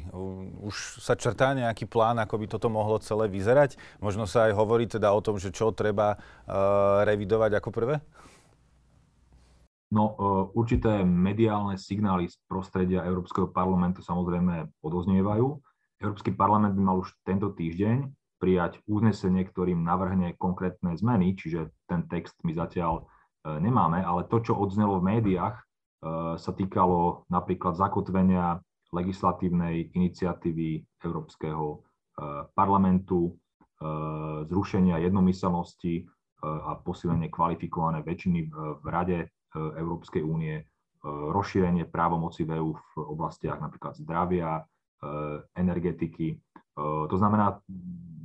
Už 0.66 0.98
sa 0.98 1.14
črtá 1.14 1.54
nejaký 1.54 1.86
plán, 1.86 2.18
ako 2.18 2.42
by 2.42 2.46
toto 2.50 2.74
mohlo 2.74 2.98
celé 2.98 3.30
vyzerať? 3.30 3.78
Možno 4.02 4.26
sa 4.26 4.50
aj 4.50 4.58
hovorí 4.58 4.90
teda 4.90 5.14
o 5.14 5.22
tom, 5.22 5.38
že 5.38 5.54
čo 5.54 5.70
treba 5.70 6.18
uh, 6.18 7.06
revidovať 7.06 7.62
ako 7.62 7.70
prvé? 7.70 8.02
No, 9.94 10.04
uh, 10.18 10.50
určité 10.58 11.06
mediálne 11.06 11.78
signály 11.78 12.34
z 12.34 12.42
prostredia 12.50 13.06
Európskeho 13.06 13.54
parlamentu 13.54 14.02
samozrejme 14.02 14.74
odoznievajú. 14.82 15.62
Európsky 16.02 16.34
parlament 16.34 16.74
by 16.74 16.82
mal 16.82 16.98
už 17.06 17.14
tento 17.22 17.54
týždeň 17.54 18.10
prijať 18.38 18.82
uznesenie, 18.86 19.46
ktorým 19.50 19.82
navrhne 19.82 20.38
konkrétne 20.38 20.94
zmeny, 20.94 21.34
čiže 21.34 21.74
ten 21.90 22.06
text 22.06 22.38
my 22.46 22.54
zatiaľ 22.54 23.02
e, 23.02 23.04
nemáme, 23.58 24.06
ale 24.06 24.30
to, 24.30 24.38
čo 24.46 24.54
odznelo 24.54 25.02
v 25.02 25.18
médiách, 25.18 25.58
e, 25.58 25.66
sa 26.38 26.52
týkalo 26.54 27.26
napríklad 27.28 27.74
zakotvenia 27.74 28.62
legislatívnej 28.94 29.92
iniciatívy 29.98 30.86
Európskeho 31.04 31.66
e, 31.74 31.78
parlamentu, 32.54 33.34
zrušenia 34.50 34.98
jednomyselnosti 35.06 36.02
a 36.42 36.82
posilnenie 36.82 37.30
kvalifikované 37.30 38.02
väčšiny 38.02 38.50
v 38.82 38.86
Rade 38.90 39.30
Európskej 39.54 40.26
únie, 40.26 40.66
rozšírenie 41.06 41.86
právomoci 41.86 42.42
v 42.42 42.58
EU 42.58 42.74
v 42.74 42.94
oblastiach 43.06 43.62
napríklad 43.62 43.94
zdravia, 44.02 44.66
Eh, 44.98 45.38
energetiky. 45.54 46.34
Eh, 46.34 47.04
to 47.06 47.16
znamená 47.22 47.62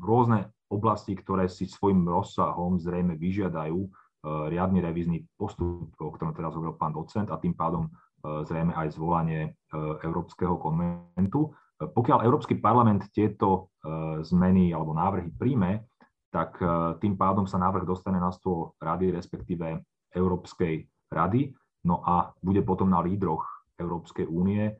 rôzne 0.01 0.49
oblasti, 0.73 1.13
ktoré 1.13 1.45
si 1.45 1.69
svojim 1.69 2.01
rozsahom 2.09 2.81
zrejme 2.81 3.13
vyžiadajú 3.21 3.77
eh, 3.77 3.91
riadny 4.23 4.79
revízny 4.79 5.27
postup, 5.35 5.91
o 5.99 6.11
ktorom 6.15 6.35
teraz 6.35 6.55
hovoril 6.55 6.79
pán 6.79 6.95
docent, 6.95 7.27
a 7.31 7.43
tým 7.43 7.59
pádom 7.59 7.91
zrejme 8.23 8.71
aj 8.71 8.95
zvolanie 8.95 9.59
Európskeho 10.07 10.55
konventu. 10.63 11.51
Pokiaľ 11.83 12.23
Európsky 12.23 12.55
parlament 12.63 13.11
tieto 13.11 13.75
zmeny 14.23 14.71
alebo 14.71 14.95
návrhy 14.95 15.35
príjme, 15.35 15.91
tak 16.31 16.57
tým 17.03 17.19
pádom 17.19 17.51
sa 17.51 17.59
návrh 17.59 17.83
dostane 17.83 18.23
na 18.23 18.31
stôl 18.31 18.79
rady, 18.79 19.11
respektíve 19.11 19.83
Európskej 20.15 20.87
rady, 21.11 21.51
no 21.83 22.01
a 22.07 22.31
bude 22.39 22.63
potom 22.63 22.87
na 22.87 23.03
lídroch 23.03 23.43
Európskej 23.75 24.31
únie, 24.31 24.71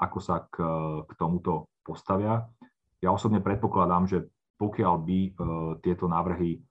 ako 0.00 0.18
sa 0.24 0.48
k, 0.48 0.64
k 1.04 1.12
tomuto 1.20 1.68
postavia. 1.84 2.48
Ja 3.04 3.12
osobne 3.12 3.44
predpokladám, 3.44 4.08
že 4.08 4.18
pokiaľ 4.56 4.94
by 5.04 5.18
tieto 5.84 6.08
návrhy 6.08 6.64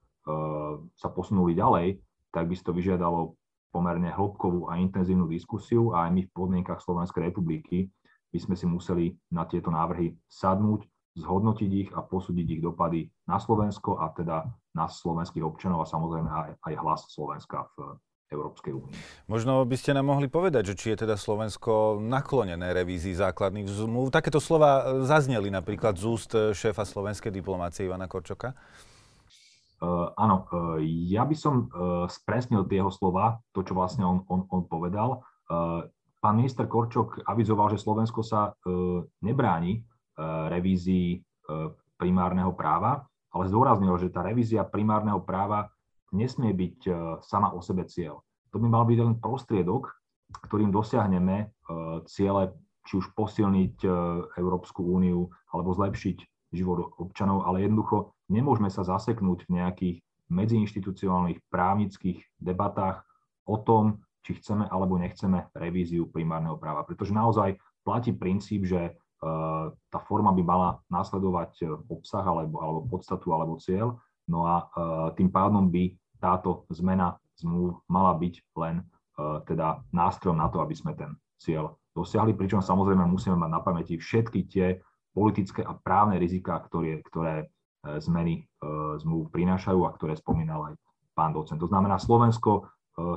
sa 0.96 1.08
posunuli 1.12 1.52
ďalej, 1.52 2.00
tak 2.32 2.48
by 2.48 2.54
si 2.56 2.64
to 2.64 2.72
vyžiadalo 2.72 3.36
pomerne 3.74 4.10
hĺbkovú 4.10 4.70
a 4.70 4.78
intenzívnu 4.78 5.26
diskusiu 5.26 5.92
a 5.92 6.06
aj 6.06 6.10
my 6.14 6.22
v 6.24 6.34
podmienkach 6.34 6.80
Slovenskej 6.80 7.28
republiky 7.28 7.90
by 8.30 8.38
sme 8.38 8.54
si 8.58 8.66
museli 8.66 9.14
na 9.30 9.46
tieto 9.46 9.70
návrhy 9.70 10.14
sadnúť, 10.26 10.86
zhodnotiť 11.14 11.70
ich 11.70 11.90
a 11.94 12.02
posúdiť 12.02 12.46
ich 12.58 12.62
dopady 12.62 13.06
na 13.30 13.38
Slovensko 13.38 14.02
a 14.02 14.10
teda 14.10 14.46
na 14.74 14.86
slovenských 14.90 15.46
občanov 15.46 15.86
a 15.86 15.90
samozrejme 15.90 16.26
aj, 16.26 16.50
aj 16.58 16.74
hlas 16.82 17.06
Slovenska 17.14 17.70
v 17.78 17.98
Európskej 18.34 18.74
únie. 18.74 18.90
Možno 19.30 19.62
by 19.62 19.76
ste 19.78 19.94
nám 19.94 20.10
mohli 20.10 20.26
povedať, 20.26 20.74
že 20.74 20.78
či 20.78 20.86
je 20.94 21.06
teda 21.06 21.14
Slovensko 21.14 22.02
naklonené 22.02 22.74
revízii 22.74 23.14
základných 23.14 23.70
zmluv. 23.70 24.10
Takéto 24.10 24.42
slova 24.42 25.02
zazneli 25.06 25.54
napríklad 25.54 25.94
z 25.94 26.04
úst 26.10 26.30
šéfa 26.34 26.82
slovenskej 26.82 27.30
diplomácie 27.30 27.86
Ivana 27.86 28.10
Korčoka. 28.10 28.58
Uh, 29.84 30.08
áno, 30.16 30.48
uh, 30.48 30.80
ja 30.80 31.28
by 31.28 31.36
som 31.36 31.68
uh, 31.68 32.08
spresnil 32.08 32.64
tie 32.64 32.80
jeho 32.80 32.88
slova, 32.88 33.36
to, 33.52 33.60
čo 33.60 33.76
vlastne 33.76 34.00
on, 34.08 34.24
on, 34.32 34.48
on 34.48 34.64
povedal. 34.64 35.20
Pán 36.24 36.40
minister 36.40 36.64
Korčok 36.64 37.20
avizoval, 37.28 37.68
že 37.68 37.84
Slovensko 37.84 38.24
sa 38.24 38.56
nebráni 39.20 39.84
revízii 40.48 41.20
primárneho 42.00 42.48
práva, 42.56 43.04
ale 43.28 43.44
zdôraznil, 43.52 43.92
že 44.00 44.08
tá 44.08 44.24
revízia 44.24 44.64
primárneho 44.64 45.20
práva 45.20 45.68
nesmie 46.16 46.56
byť 46.56 46.88
sama 47.20 47.52
o 47.52 47.60
sebe 47.60 47.84
cieľ. 47.84 48.24
To 48.50 48.56
by 48.56 48.72
mal 48.72 48.88
byť 48.88 48.98
len 49.04 49.20
prostriedok, 49.20 49.92
ktorým 50.48 50.72
dosiahneme 50.72 51.52
ciele, 52.08 52.56
či 52.88 53.04
už 53.04 53.12
posilniť 53.12 53.84
Európsku 54.40 54.80
úniu 54.80 55.28
alebo 55.52 55.76
zlepšiť 55.76 56.48
život 56.56 56.88
občanov, 57.04 57.44
ale 57.44 57.68
jednoducho 57.68 58.13
nemôžeme 58.30 58.68
sa 58.72 58.86
zaseknúť 58.86 59.48
v 59.48 59.54
nejakých 59.60 59.96
medziinštitucionálnych 60.32 61.40
právnických 61.52 62.24
debatách 62.40 63.04
o 63.44 63.60
tom, 63.60 64.00
či 64.24 64.40
chceme 64.40 64.64
alebo 64.72 64.96
nechceme 64.96 65.52
revíziu 65.52 66.08
primárneho 66.08 66.56
práva. 66.56 66.80
Pretože 66.88 67.12
naozaj 67.12 67.60
platí 67.84 68.16
princíp, 68.16 68.64
že 68.64 68.96
tá 69.88 69.98
forma 70.04 70.32
by 70.32 70.42
mala 70.44 70.68
následovať 70.92 71.50
e, 71.62 71.64
obsah 71.88 72.24
alebo, 72.24 72.60
alebo 72.60 72.80
podstatu 72.92 73.32
alebo 73.32 73.56
cieľ, 73.56 73.96
no 74.28 74.44
a 74.44 74.56
e, 74.60 74.64
tým 75.20 75.32
pádom 75.32 75.72
by 75.72 75.96
táto 76.20 76.68
zmena 76.72 77.16
zmluv 77.40 77.80
mala 77.88 78.12
byť 78.20 78.34
len 78.60 78.80
e, 78.80 78.84
teda 79.48 79.80
nástrojom 79.96 80.36
na 80.36 80.48
to, 80.52 80.60
aby 80.60 80.74
sme 80.76 80.92
ten 80.92 81.16
cieľ 81.40 81.76
dosiahli, 81.96 82.36
pričom 82.36 82.60
samozrejme 82.60 83.06
musíme 83.06 83.38
mať 83.38 83.50
na 83.50 83.60
pamäti 83.62 83.96
všetky 83.96 84.40
tie 84.50 84.66
politické 85.14 85.62
a 85.62 85.72
právne 85.72 86.18
riziká, 86.18 86.58
ktoré, 86.66 87.00
ktoré 87.06 87.48
zmeny 88.00 88.48
zmluv 89.00 89.28
prinášajú 89.28 89.80
a 89.84 89.94
ktoré 89.94 90.16
spomínal 90.16 90.72
aj 90.72 90.74
pán 91.12 91.36
docent. 91.36 91.60
To 91.60 91.68
znamená, 91.70 92.00
Slovensko 92.00 92.68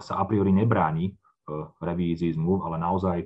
sa 0.04 0.20
a 0.20 0.24
priori 0.28 0.52
nebráni 0.52 1.16
revízii 1.80 2.36
zmluv, 2.36 2.68
ale 2.68 2.76
naozaj 2.82 3.24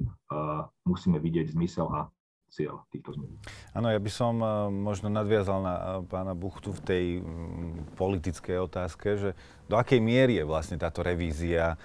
musíme 0.85 1.17
vidieť 1.17 1.57
zmysel 1.57 1.89
a 1.89 2.11
cieľ 2.51 2.83
týchto 2.91 3.15
zmluv. 3.15 3.31
Áno, 3.71 3.87
ja 3.87 3.95
by 3.95 4.11
som 4.11 4.35
možno 4.69 5.07
nadviazal 5.07 5.63
na 5.63 5.75
pána 6.03 6.35
Buchtu 6.35 6.75
v 6.75 6.81
tej 6.83 7.05
politickej 7.95 8.59
otázke, 8.59 9.15
že 9.15 9.29
do 9.71 9.79
akej 9.79 10.03
miery 10.03 10.35
je 10.37 10.45
vlastne 10.45 10.75
táto 10.75 10.99
revízia 10.99 11.79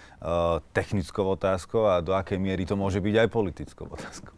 technickou 0.75 1.23
otázkou 1.39 1.87
a 1.87 2.03
do 2.03 2.13
akej 2.19 2.43
miery 2.43 2.67
to 2.67 2.75
môže 2.75 2.99
byť 2.99 3.15
aj 3.15 3.29
politickou 3.31 3.87
otázkou? 3.87 4.35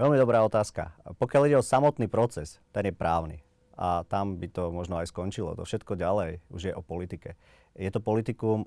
Veľmi 0.00 0.16
dobrá 0.16 0.40
otázka. 0.40 0.96
Pokiaľ 1.20 1.42
ide 1.52 1.60
o 1.60 1.64
samotný 1.64 2.08
proces, 2.08 2.62
ten 2.72 2.88
je 2.88 2.94
právny. 2.96 3.44
A 3.78 4.02
tam 4.10 4.42
by 4.42 4.50
to 4.50 4.74
možno 4.74 4.98
aj 4.98 5.14
skončilo. 5.14 5.54
To 5.54 5.62
všetko 5.62 5.94
ďalej 5.94 6.42
už 6.50 6.60
je 6.66 6.72
o 6.74 6.82
politike. 6.82 7.38
Je 7.78 7.86
to 7.94 8.02
politikum, 8.02 8.66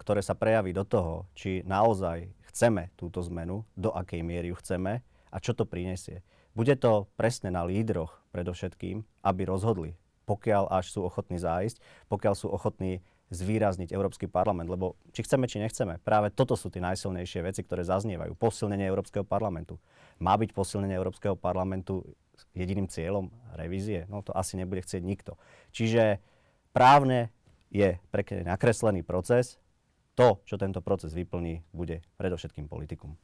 ktoré 0.00 0.24
sa 0.24 0.32
prejaví 0.32 0.72
do 0.72 0.80
toho, 0.88 1.28
či 1.36 1.60
naozaj 1.68 2.24
chceme 2.48 2.88
túto 2.96 3.20
zmenu, 3.28 3.68
do 3.76 3.92
akej 3.92 4.24
miery 4.24 4.48
ju 4.48 4.56
chceme 4.56 5.04
a 5.28 5.36
čo 5.44 5.52
to 5.52 5.68
prinesie. 5.68 6.24
Bude 6.56 6.72
to 6.80 7.04
presne 7.20 7.52
na 7.52 7.68
lídroch 7.68 8.16
predovšetkým, 8.32 9.04
aby 9.22 9.42
rozhodli, 9.44 9.92
pokiaľ 10.24 10.72
až 10.72 10.88
sú 10.88 11.04
ochotní 11.04 11.36
zájsť, 11.36 12.08
pokiaľ 12.08 12.34
sú 12.34 12.48
ochotní 12.48 13.04
zvýrazniť 13.30 13.94
Európsky 13.94 14.26
parlament, 14.26 14.66
lebo 14.66 14.98
či 15.14 15.22
chceme, 15.22 15.46
či 15.46 15.62
nechceme, 15.62 16.02
práve 16.02 16.34
toto 16.34 16.58
sú 16.58 16.66
tie 16.66 16.82
najsilnejšie 16.82 17.46
veci, 17.46 17.62
ktoré 17.62 17.86
zaznievajú. 17.86 18.34
Posilnenie 18.34 18.90
Európskeho 18.90 19.22
parlamentu. 19.22 19.78
Má 20.18 20.34
byť 20.34 20.50
posilnenie 20.50 20.98
Európskeho 20.98 21.38
parlamentu 21.38 22.02
jediným 22.56 22.90
cieľom 22.90 23.32
revízie? 23.56 24.04
No 24.08 24.20
to 24.24 24.32
asi 24.36 24.56
nebude 24.60 24.82
chcieť 24.84 25.02
nikto. 25.04 25.40
Čiže 25.72 26.20
právne 26.74 27.32
je 27.70 27.98
prekne 28.10 28.44
nakreslený 28.46 29.06
proces. 29.06 29.60
To, 30.18 30.42
čo 30.44 30.60
tento 30.60 30.84
proces 30.84 31.14
vyplní, 31.16 31.64
bude 31.72 32.04
predovšetkým 32.20 32.68
politikum. 32.68 33.16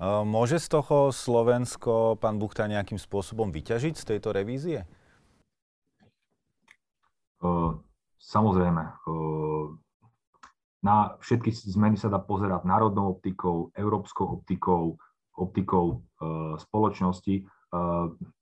Môže 0.00 0.60
z 0.60 0.76
toho 0.76 1.08
Slovensko, 1.08 2.16
pán 2.16 2.36
Buchta, 2.36 2.68
nejakým 2.68 2.96
spôsobom 2.96 3.48
vyťažiť 3.52 3.94
z 3.96 4.04
tejto 4.04 4.32
revízie? 4.32 4.84
Samozrejme. 8.16 8.82
Na 10.84 11.18
všetky 11.18 11.50
zmeny 11.52 11.98
sa 11.98 12.06
dá 12.12 12.22
pozerať 12.22 12.62
národnou 12.68 13.18
optikou, 13.18 13.74
európskou 13.74 14.40
optikou, 14.40 14.96
optikou 15.34 16.06
spoločnosti. 16.60 17.44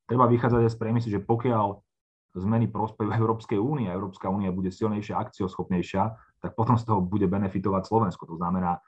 Treba 0.05 0.25
vychádzať 0.29 0.61
aj 0.69 0.73
z 0.73 0.79
premisy, 0.81 1.09
že 1.09 1.21
pokiaľ 1.25 1.81
zmeny 2.35 2.67
prospejú 2.67 3.15
Európskej 3.15 3.57
únie 3.63 3.87
a 3.87 3.97
Európska 3.97 4.27
únia 4.27 4.51
bude 4.51 4.69
silnejšia, 4.69 5.17
akcioschopnejšia, 5.17 6.03
tak 6.43 6.53
potom 6.59 6.75
z 6.75 6.85
toho 6.85 7.01
bude 7.01 7.31
benefitovať 7.31 7.87
Slovensko. 7.87 8.27
To 8.27 8.37
znamená, 8.37 8.83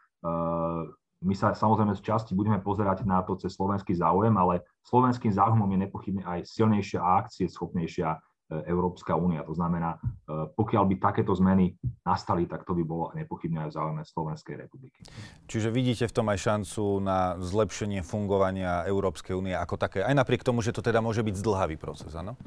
my 1.25 1.35
sa 1.35 1.57
samozrejme 1.57 1.97
z 1.97 2.03
časti 2.05 2.37
budeme 2.37 2.61
pozerať 2.61 3.09
na 3.09 3.25
to 3.25 3.41
cez 3.41 3.57
slovenský 3.57 3.97
záujem, 3.97 4.37
ale 4.37 4.67
slovenským 4.85 5.33
záujmom 5.33 5.71
je 5.73 5.79
nepochybne 5.89 6.23
aj 6.27 6.45
silnejšia 6.45 7.01
a 7.01 7.25
akcie 7.25 7.49
schopnejšia 7.49 8.09
e, 8.13 8.19
Európska 8.47 9.19
únia. 9.19 9.43
To 9.43 9.55
znamená, 9.55 9.99
e, 9.99 10.47
pokiaľ 10.55 10.85
by 10.87 10.95
takéto 11.03 11.35
zmeny 11.35 11.75
nastali, 12.07 12.47
tak 12.47 12.63
to 12.63 12.79
by 12.79 12.87
bolo 12.87 13.11
nepochybne 13.19 13.67
aj 13.67 13.69
v 13.71 13.77
záujme 13.77 14.03
Slovenskej 14.07 14.55
republiky. 14.63 15.03
Čiže 15.51 15.75
vidíte 15.75 16.07
v 16.07 16.15
tom 16.15 16.27
aj 16.31 16.39
šancu 16.39 17.03
na 17.03 17.35
zlepšenie 17.43 18.07
fungovania 18.07 18.87
Európskej 18.87 19.35
únie 19.35 19.55
ako 19.55 19.75
také, 19.75 20.07
aj 20.07 20.15
napriek 20.15 20.47
tomu, 20.47 20.63
že 20.63 20.71
to 20.71 20.79
teda 20.79 21.03
môže 21.03 21.27
byť 21.27 21.35
zdlhavý 21.43 21.75
proces, 21.75 22.15
áno? 22.15 22.39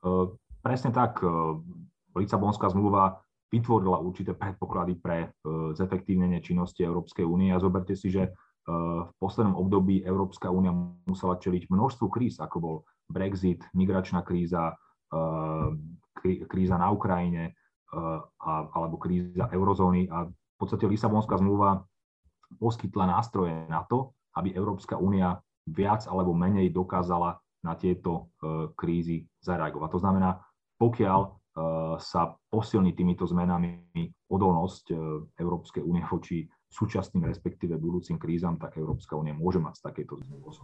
E, 0.00 0.32
presne 0.64 0.88
tak. 0.88 1.20
Lisabonská 2.16 2.72
zmluva 2.72 3.22
vytvorila 3.48 4.00
určité 4.00 4.36
predpoklady 4.36 5.00
pre 5.00 5.18
e, 5.24 5.28
zefektívnenie 5.72 6.44
činnosti 6.44 6.84
Európskej 6.84 7.24
únie. 7.24 7.52
A 7.52 7.60
zoberte 7.60 7.96
si, 7.96 8.12
že 8.12 8.28
e, 8.28 8.30
v 9.04 9.12
poslednom 9.16 9.56
období 9.56 10.04
Európska 10.04 10.52
únia 10.52 10.72
musela 11.08 11.40
čeliť 11.40 11.72
množstvu 11.72 12.06
kríz, 12.12 12.36
ako 12.40 12.56
bol 12.60 12.76
Brexit, 13.08 13.64
migračná 13.72 14.22
kríza, 14.22 14.76
e, 15.08 16.44
kríza 16.44 16.76
na 16.76 16.92
Ukrajine 16.92 17.56
alebo 18.68 19.00
kríza 19.00 19.48
eurozóny. 19.48 20.12
A 20.12 20.28
v 20.28 20.56
podstate 20.60 20.84
Lisabonská 20.84 21.40
zmluva 21.40 21.80
poskytla 22.60 23.08
nástroje 23.08 23.64
na 23.64 23.80
to, 23.88 24.12
aby 24.36 24.52
Európska 24.52 25.00
únia 25.00 25.40
viac 25.64 26.04
alebo 26.04 26.36
menej 26.36 26.68
dokázala 26.68 27.40
na 27.64 27.72
tieto 27.80 28.28
krízy 28.76 29.24
zareagovať. 29.40 29.88
To 29.96 30.00
znamená, 30.04 30.36
pokiaľ 30.76 31.20
sa 31.98 32.36
posilní 32.52 32.92
týmito 32.94 33.24
zmenami 33.24 33.88
odolnosť 34.30 34.92
Európskej 35.34 35.82
únie 35.82 36.04
voči 36.06 36.46
súčasným, 36.68 37.24
respektíve 37.24 37.80
budúcim 37.80 38.20
krízam, 38.20 38.60
tak 38.60 38.76
Európska 38.76 39.16
únia 39.16 39.32
môže 39.32 39.58
mať 39.58 39.80
z 39.80 39.82
takéto 39.90 40.14
zmluv 40.20 40.54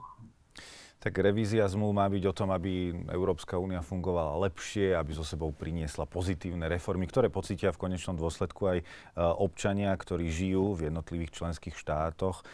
tak 1.04 1.20
revízia 1.20 1.68
zmluv 1.68 1.92
má 1.92 2.08
byť 2.08 2.24
o 2.24 2.32
tom, 2.32 2.48
aby 2.48 2.96
Európska 3.12 3.60
únia 3.60 3.84
fungovala 3.84 4.40
lepšie, 4.48 4.96
aby 4.96 5.12
so 5.12 5.20
sebou 5.20 5.52
priniesla 5.52 6.08
pozitívne 6.08 6.64
reformy, 6.64 7.04
ktoré 7.04 7.28
pocítia 7.28 7.76
v 7.76 7.80
konečnom 7.84 8.16
dôsledku 8.16 8.64
aj 8.64 8.78
e, 8.80 8.84
občania, 9.20 9.92
ktorí 9.92 10.32
žijú 10.32 10.72
v 10.72 10.88
jednotlivých 10.88 11.36
členských 11.36 11.76
štátoch 11.76 12.40
e, 12.40 12.44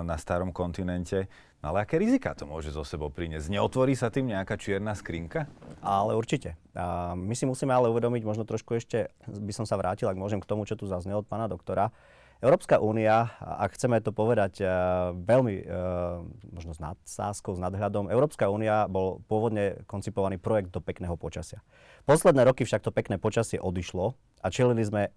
na 0.00 0.16
starom 0.16 0.48
kontinente. 0.48 1.28
No 1.60 1.76
ale 1.76 1.84
aké 1.84 2.00
rizika 2.00 2.32
to 2.32 2.48
môže 2.48 2.72
so 2.72 2.88
sebou 2.88 3.12
priniesť? 3.12 3.52
Neotvorí 3.52 3.92
sa 3.92 4.08
tým 4.08 4.32
nejaká 4.32 4.56
čierna 4.56 4.96
skrinka? 4.96 5.44
Ale 5.84 6.16
určite. 6.16 6.56
A 6.72 7.12
my 7.12 7.36
si 7.36 7.44
musíme 7.44 7.76
ale 7.76 7.92
uvedomiť, 7.92 8.24
možno 8.24 8.48
trošku 8.48 8.80
ešte 8.80 9.12
by 9.28 9.52
som 9.52 9.68
sa 9.68 9.76
vrátil, 9.76 10.08
ak 10.08 10.16
môžem 10.16 10.40
k 10.40 10.48
tomu, 10.48 10.64
čo 10.64 10.72
tu 10.72 10.88
zaznel 10.88 11.20
od 11.20 11.28
pána 11.28 11.52
doktora, 11.52 11.92
Európska 12.40 12.80
únia, 12.80 13.36
ak 13.36 13.76
chceme 13.76 14.00
to 14.00 14.16
povedať 14.16 14.64
uh, 14.64 15.12
veľmi 15.12 15.60
uh, 15.60 16.24
možno 16.56 16.72
s 16.72 16.80
nadsázkou, 16.80 17.52
s 17.52 17.60
nadhľadom, 17.60 18.08
Európska 18.08 18.48
únia 18.48 18.88
bol 18.88 19.20
pôvodne 19.28 19.84
koncipovaný 19.84 20.40
projekt 20.40 20.72
do 20.72 20.80
pekného 20.80 21.20
počasia. 21.20 21.60
Posledné 22.08 22.48
roky 22.48 22.64
však 22.64 22.80
to 22.80 22.96
pekné 22.96 23.20
počasie 23.20 23.60
odišlo 23.60 24.16
a 24.40 24.46
čelili 24.48 24.80
sme, 24.80 25.12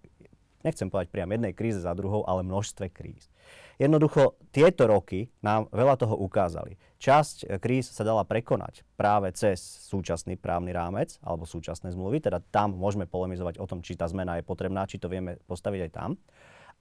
nechcem 0.60 0.92
povedať 0.92 1.08
priam 1.08 1.32
jednej 1.32 1.56
kríze 1.56 1.80
za 1.80 1.96
druhou, 1.96 2.28
ale 2.28 2.44
množstve 2.44 2.92
kríz. 2.92 3.32
Jednoducho 3.74 4.38
tieto 4.54 4.86
roky 4.86 5.32
nám 5.42 5.66
veľa 5.74 5.98
toho 5.98 6.14
ukázali. 6.14 6.78
Časť 7.02 7.36
eh, 7.44 7.58
kríz 7.58 7.90
sa 7.90 8.06
dala 8.06 8.22
prekonať 8.22 8.86
práve 8.94 9.32
cez 9.34 9.58
súčasný 9.90 10.38
právny 10.38 10.70
rámec 10.70 11.18
alebo 11.24 11.48
súčasné 11.48 11.90
zmluvy, 11.90 12.22
teda 12.22 12.38
tam 12.54 12.76
môžeme 12.78 13.08
polemizovať 13.08 13.58
o 13.58 13.66
tom, 13.66 13.82
či 13.82 13.98
tá 13.98 14.06
zmena 14.06 14.38
je 14.38 14.44
potrebná, 14.46 14.86
či 14.86 15.02
to 15.02 15.10
vieme 15.10 15.40
postaviť 15.48 15.80
aj 15.88 15.92
tam. 15.92 16.10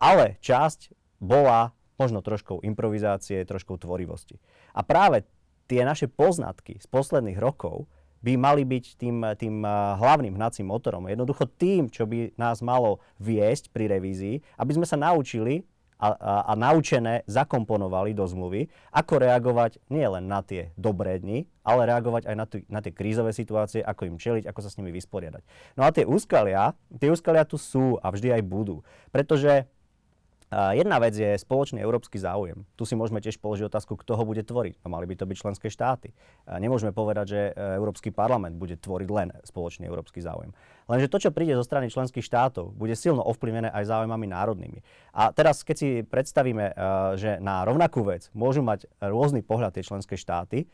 Ale 0.02 0.38
časť 0.42 0.94
bola 1.20 1.72
možno 1.98 2.26
troškou 2.26 2.62
improvizácie, 2.66 3.46
troškou 3.46 3.78
tvorivosti. 3.78 4.42
A 4.74 4.82
práve 4.82 5.24
tie 5.70 5.86
naše 5.86 6.10
poznatky 6.12 6.82
z 6.82 6.88
posledných 6.90 7.40
rokov 7.40 7.88
by 8.24 8.40
mali 8.40 8.64
byť 8.64 8.86
tým, 8.96 9.18
tým 9.36 9.68
hlavným 10.00 10.40
hnacím 10.40 10.72
motorom. 10.72 11.12
Jednoducho 11.12 11.44
tým, 11.60 11.92
čo 11.92 12.08
by 12.08 12.36
nás 12.40 12.64
malo 12.64 13.04
viesť 13.20 13.68
pri 13.76 13.92
revízii, 13.92 14.40
aby 14.56 14.72
sme 14.72 14.88
sa 14.88 14.96
naučili 14.96 15.68
a, 16.00 16.16
a, 16.16 16.34
a 16.52 16.54
naučené 16.56 17.24
zakomponovali 17.28 18.16
do 18.16 18.24
zmluvy, 18.24 18.72
ako 18.96 19.24
reagovať 19.24 19.80
nie 19.92 20.04
len 20.04 20.28
na 20.28 20.40
tie 20.40 20.72
dobré 20.80 21.20
dni, 21.20 21.48
ale 21.64 21.88
reagovať 21.88 22.28
aj 22.28 22.36
na, 22.36 22.46
t- 22.48 22.68
na 22.68 22.80
tie 22.80 22.96
krízové 22.96 23.32
situácie, 23.36 23.84
ako 23.84 24.08
im 24.12 24.20
čeliť, 24.20 24.48
ako 24.48 24.60
sa 24.60 24.72
s 24.72 24.80
nimi 24.80 24.92
vysporiadať. 24.96 25.44
No 25.76 25.84
a 25.84 25.92
tie 25.92 26.08
úskalia, 26.08 26.76
tie 26.96 27.12
úskalia 27.12 27.44
tu 27.48 27.60
sú 27.60 28.00
a 28.00 28.12
vždy 28.12 28.40
aj 28.40 28.44
budú. 28.44 28.84
Pretože 29.12 29.68
Jedna 30.54 31.02
vec 31.02 31.18
je 31.18 31.34
spoločný 31.40 31.82
európsky 31.82 32.22
záujem. 32.22 32.68
Tu 32.78 32.86
si 32.86 32.94
môžeme 32.94 33.24
tiež 33.24 33.42
položiť 33.42 33.66
otázku, 33.72 33.98
kto 33.98 34.14
ho 34.20 34.24
bude 34.28 34.46
tvoriť. 34.46 34.78
A 34.84 34.92
mali 34.92 35.10
by 35.10 35.16
to 35.18 35.26
byť 35.26 35.38
členské 35.40 35.68
štáty. 35.74 36.14
Nemôžeme 36.46 36.94
povedať, 36.94 37.26
že 37.26 37.42
e, 37.50 37.52
Európsky 37.80 38.14
parlament 38.14 38.60
bude 38.60 38.78
tvoriť 38.78 39.10
len 39.10 39.34
spoločný 39.42 39.90
európsky 39.90 40.22
záujem. 40.22 40.54
Lenže 40.86 41.10
to, 41.10 41.18
čo 41.18 41.36
príde 41.36 41.58
zo 41.58 41.66
strany 41.66 41.90
členských 41.90 42.22
štátov, 42.22 42.76
bude 42.76 42.94
silno 42.94 43.26
ovplyvnené 43.26 43.72
aj 43.72 43.88
záujmami 43.90 44.26
národnými. 44.30 44.80
A 45.16 45.34
teraz, 45.34 45.66
keď 45.66 45.76
si 45.80 45.90
predstavíme, 46.06 46.66
e, 46.70 46.74
že 47.18 47.42
na 47.42 47.66
rovnakú 47.66 48.06
vec 48.06 48.30
môžu 48.38 48.62
mať 48.62 48.86
rôzny 49.02 49.42
pohľad 49.42 49.74
tie 49.74 49.88
členské 49.88 50.20
štáty, 50.20 50.70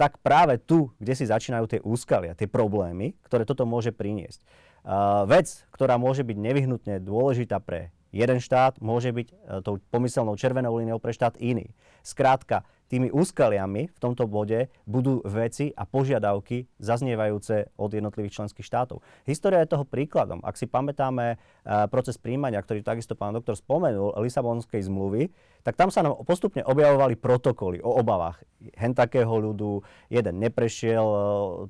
tak 0.00 0.16
práve 0.24 0.56
tu, 0.56 0.88
kde 0.96 1.12
si 1.12 1.28
začínajú 1.28 1.64
tie 1.68 1.80
úskalia, 1.84 2.32
tie 2.32 2.48
problémy, 2.48 3.12
ktoré 3.20 3.44
toto 3.44 3.68
môže 3.68 3.92
priniesť. 3.92 4.40
Uh, 4.80 5.28
vec, 5.28 5.60
ktorá 5.76 6.00
môže 6.00 6.24
byť 6.24 6.40
nevyhnutne 6.40 7.04
dôležitá 7.04 7.60
pre 7.60 7.92
jeden 8.10 8.38
štát 8.42 8.78
môže 8.82 9.10
byť 9.14 9.28
e, 9.30 9.34
tou 9.64 9.78
pomyselnou 9.90 10.34
červenou 10.34 10.76
líniou 10.76 10.98
pre 10.98 11.14
štát 11.14 11.38
iný. 11.38 11.70
Skrátka, 12.02 12.66
tými 12.90 13.06
úskaliami 13.14 13.86
v 13.86 13.98
tomto 14.02 14.26
bode 14.26 14.66
budú 14.82 15.22
veci 15.22 15.70
a 15.70 15.86
požiadavky 15.86 16.66
zaznievajúce 16.82 17.70
od 17.78 17.94
jednotlivých 17.94 18.42
členských 18.42 18.66
štátov. 18.66 18.98
História 19.22 19.62
je 19.62 19.70
toho 19.70 19.86
príkladom. 19.86 20.42
Ak 20.42 20.58
si 20.58 20.66
pamätáme 20.66 21.38
e, 21.38 21.86
proces 21.86 22.18
príjmania, 22.18 22.58
ktorý 22.58 22.82
takisto 22.82 23.14
pán 23.14 23.38
doktor 23.38 23.54
spomenul, 23.54 24.18
Lisabonskej 24.18 24.90
zmluvy, 24.90 25.30
tak 25.62 25.78
tam 25.78 25.94
sa 25.94 26.02
nám 26.02 26.18
postupne 26.26 26.66
objavovali 26.66 27.14
protokoly 27.14 27.78
o 27.78 27.94
obavách 28.02 28.42
hen 28.74 28.92
takého 28.92 29.30
ľudu. 29.30 29.86
Jeden 30.10 30.42
neprešiel 30.42 31.06
e, 31.06 31.18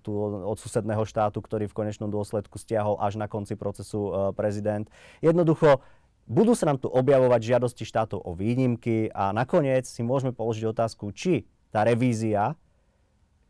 tu 0.00 0.16
od 0.24 0.56
susedného 0.56 1.04
štátu, 1.04 1.44
ktorý 1.44 1.68
v 1.68 1.84
konečnom 1.84 2.08
dôsledku 2.08 2.56
stiahol 2.56 2.96
až 2.96 3.20
na 3.20 3.28
konci 3.28 3.60
procesu 3.60 4.32
prezident. 4.32 4.88
Jednoducho 5.20 5.84
budú 6.30 6.54
sa 6.54 6.70
nám 6.70 6.78
tu 6.78 6.86
objavovať 6.86 7.42
žiadosti 7.42 7.82
štátov 7.82 8.22
o 8.22 8.38
výnimky 8.38 9.10
a 9.10 9.34
nakoniec 9.34 9.82
si 9.90 10.06
môžeme 10.06 10.30
položiť 10.30 10.70
otázku, 10.70 11.10
či 11.10 11.50
tá 11.74 11.82
revízia 11.82 12.54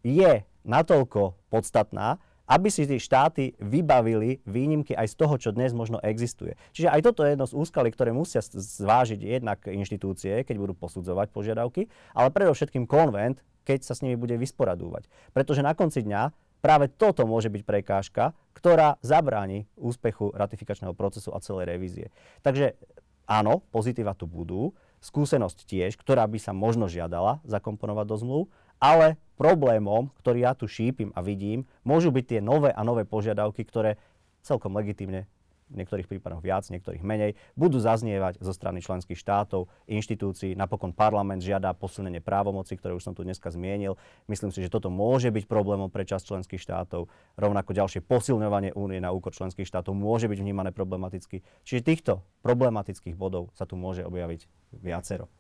je 0.01 0.41
natoľko 0.65 1.37
podstatná, 1.53 2.17
aby 2.51 2.67
si 2.67 2.83
tie 2.83 2.99
štáty 2.99 3.55
vybavili 3.63 4.43
výnimky 4.43 4.97
aj 4.97 5.13
z 5.13 5.19
toho, 5.23 5.35
čo 5.39 5.55
dnes 5.55 5.71
možno 5.71 6.03
existuje. 6.03 6.59
Čiže 6.75 6.91
aj 6.91 7.01
toto 7.07 7.23
je 7.23 7.37
jedno 7.37 7.47
z 7.47 7.55
úskalí, 7.55 7.95
ktoré 7.95 8.11
musia 8.11 8.43
zvážiť 8.43 9.21
jednak 9.23 9.63
inštitúcie, 9.71 10.43
keď 10.43 10.57
budú 10.59 10.75
posudzovať 10.75 11.31
požiadavky, 11.31 11.87
ale 12.11 12.35
predovšetkým 12.35 12.91
konvent, 12.91 13.45
keď 13.63 13.87
sa 13.87 13.95
s 13.95 14.03
nimi 14.03 14.19
bude 14.19 14.35
vysporadúvať. 14.35 15.07
Pretože 15.31 15.63
na 15.63 15.79
konci 15.79 16.03
dňa 16.03 16.50
Práve 16.61 16.93
toto 16.93 17.25
môže 17.25 17.49
byť 17.49 17.63
prekážka, 17.65 18.37
ktorá 18.53 19.01
zabráni 19.01 19.65
úspechu 19.81 20.33
ratifikačného 20.37 20.93
procesu 20.93 21.33
a 21.33 21.41
celej 21.41 21.73
revízie. 21.73 22.07
Takže 22.45 22.77
áno, 23.25 23.65
pozitíva 23.73 24.13
tu 24.13 24.29
budú, 24.29 24.77
skúsenosť 25.01 25.65
tiež, 25.65 25.97
ktorá 25.97 26.29
by 26.29 26.37
sa 26.37 26.53
možno 26.53 26.85
žiadala 26.85 27.41
zakomponovať 27.49 28.07
do 28.07 28.17
zmluv, 28.21 28.43
ale 28.77 29.17
problémom, 29.41 30.13
ktorý 30.21 30.45
ja 30.45 30.53
tu 30.53 30.69
šípim 30.69 31.13
a 31.17 31.25
vidím, 31.25 31.65
môžu 31.81 32.13
byť 32.13 32.25
tie 32.37 32.41
nové 32.45 32.69
a 32.69 32.85
nové 32.85 33.09
požiadavky, 33.09 33.65
ktoré 33.65 33.97
celkom 34.45 34.77
legitimne 34.77 35.25
v 35.71 35.79
niektorých 35.81 36.11
prípadoch 36.11 36.43
viac, 36.43 36.67
v 36.67 36.77
niektorých 36.77 37.03
menej, 37.07 37.39
budú 37.55 37.79
zaznievať 37.79 38.43
zo 38.43 38.53
strany 38.53 38.83
členských 38.83 39.17
štátov, 39.17 39.71
inštitúcií. 39.87 40.59
Napokon 40.59 40.91
parlament 40.91 41.41
žiada 41.41 41.71
posilnenie 41.73 42.21
právomoci, 42.21 42.75
ktoré 42.77 42.93
už 42.99 43.07
som 43.07 43.15
tu 43.15 43.23
dneska 43.23 43.49
zmienil. 43.49 43.97
Myslím 44.27 44.51
si, 44.51 44.61
že 44.61 44.69
toto 44.69 44.91
môže 44.91 45.31
byť 45.31 45.47
problémom 45.47 45.89
pre 45.89 46.03
časť 46.03 46.37
členských 46.37 46.61
štátov. 46.61 47.09
Rovnako 47.39 47.71
ďalšie 47.73 48.03
posilňovanie 48.05 48.75
únie 48.75 48.99
na 48.99 49.15
úkor 49.15 49.33
členských 49.33 49.67
štátov 49.67 49.95
môže 49.97 50.27
byť 50.27 50.39
vnímané 50.43 50.71
problematicky. 50.75 51.47
Čiže 51.65 51.87
týchto 51.87 52.13
problematických 52.43 53.17
bodov 53.17 53.55
sa 53.55 53.65
tu 53.65 53.79
môže 53.79 54.03
objaviť 54.05 54.51
viacero. 54.83 55.31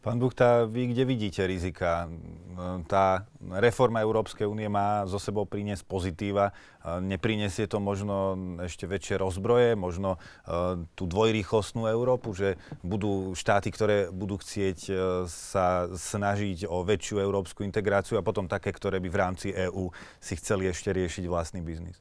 Pán 0.00 0.22
Buchta, 0.22 0.70
vy 0.70 0.94
kde 0.94 1.02
vidíte 1.02 1.42
rizika? 1.50 2.06
Tá 2.86 3.26
reforma 3.58 3.98
Európskej 4.00 4.46
únie 4.46 4.70
má 4.70 5.02
zo 5.10 5.18
sebou 5.18 5.44
priniesť 5.50 5.82
pozitíva. 5.82 6.54
Neprinesie 7.02 7.66
to 7.66 7.82
možno 7.82 8.38
ešte 8.62 8.86
väčšie 8.86 9.18
rozbroje, 9.18 9.74
možno 9.74 10.14
e, 10.14 10.18
tú 10.94 11.10
dvojrýchlostnú 11.10 11.90
Európu, 11.90 12.30
že 12.30 12.54
budú 12.86 13.34
štáty, 13.34 13.74
ktoré 13.74 14.06
budú 14.14 14.38
chcieť 14.38 14.78
e, 14.86 14.92
sa 15.26 15.90
snažiť 15.90 16.70
o 16.70 16.86
väčšiu 16.86 17.18
európsku 17.18 17.66
integráciu 17.66 18.14
a 18.14 18.22
potom 18.22 18.46
také, 18.46 18.70
ktoré 18.70 19.02
by 19.02 19.08
v 19.10 19.18
rámci 19.18 19.48
EÚ 19.50 19.90
si 20.22 20.38
chceli 20.38 20.70
ešte 20.70 20.94
riešiť 20.94 21.26
vlastný 21.26 21.66
biznis? 21.66 21.98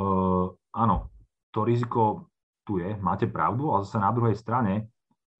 Uh, 0.00 0.48
áno, 0.72 1.12
to 1.52 1.68
riziko 1.68 2.32
tu 2.64 2.80
je, 2.80 2.96
máte 2.96 3.28
pravdu, 3.28 3.68
ale 3.76 3.84
zase 3.84 4.00
na 4.00 4.08
druhej 4.08 4.32
strane 4.38 4.88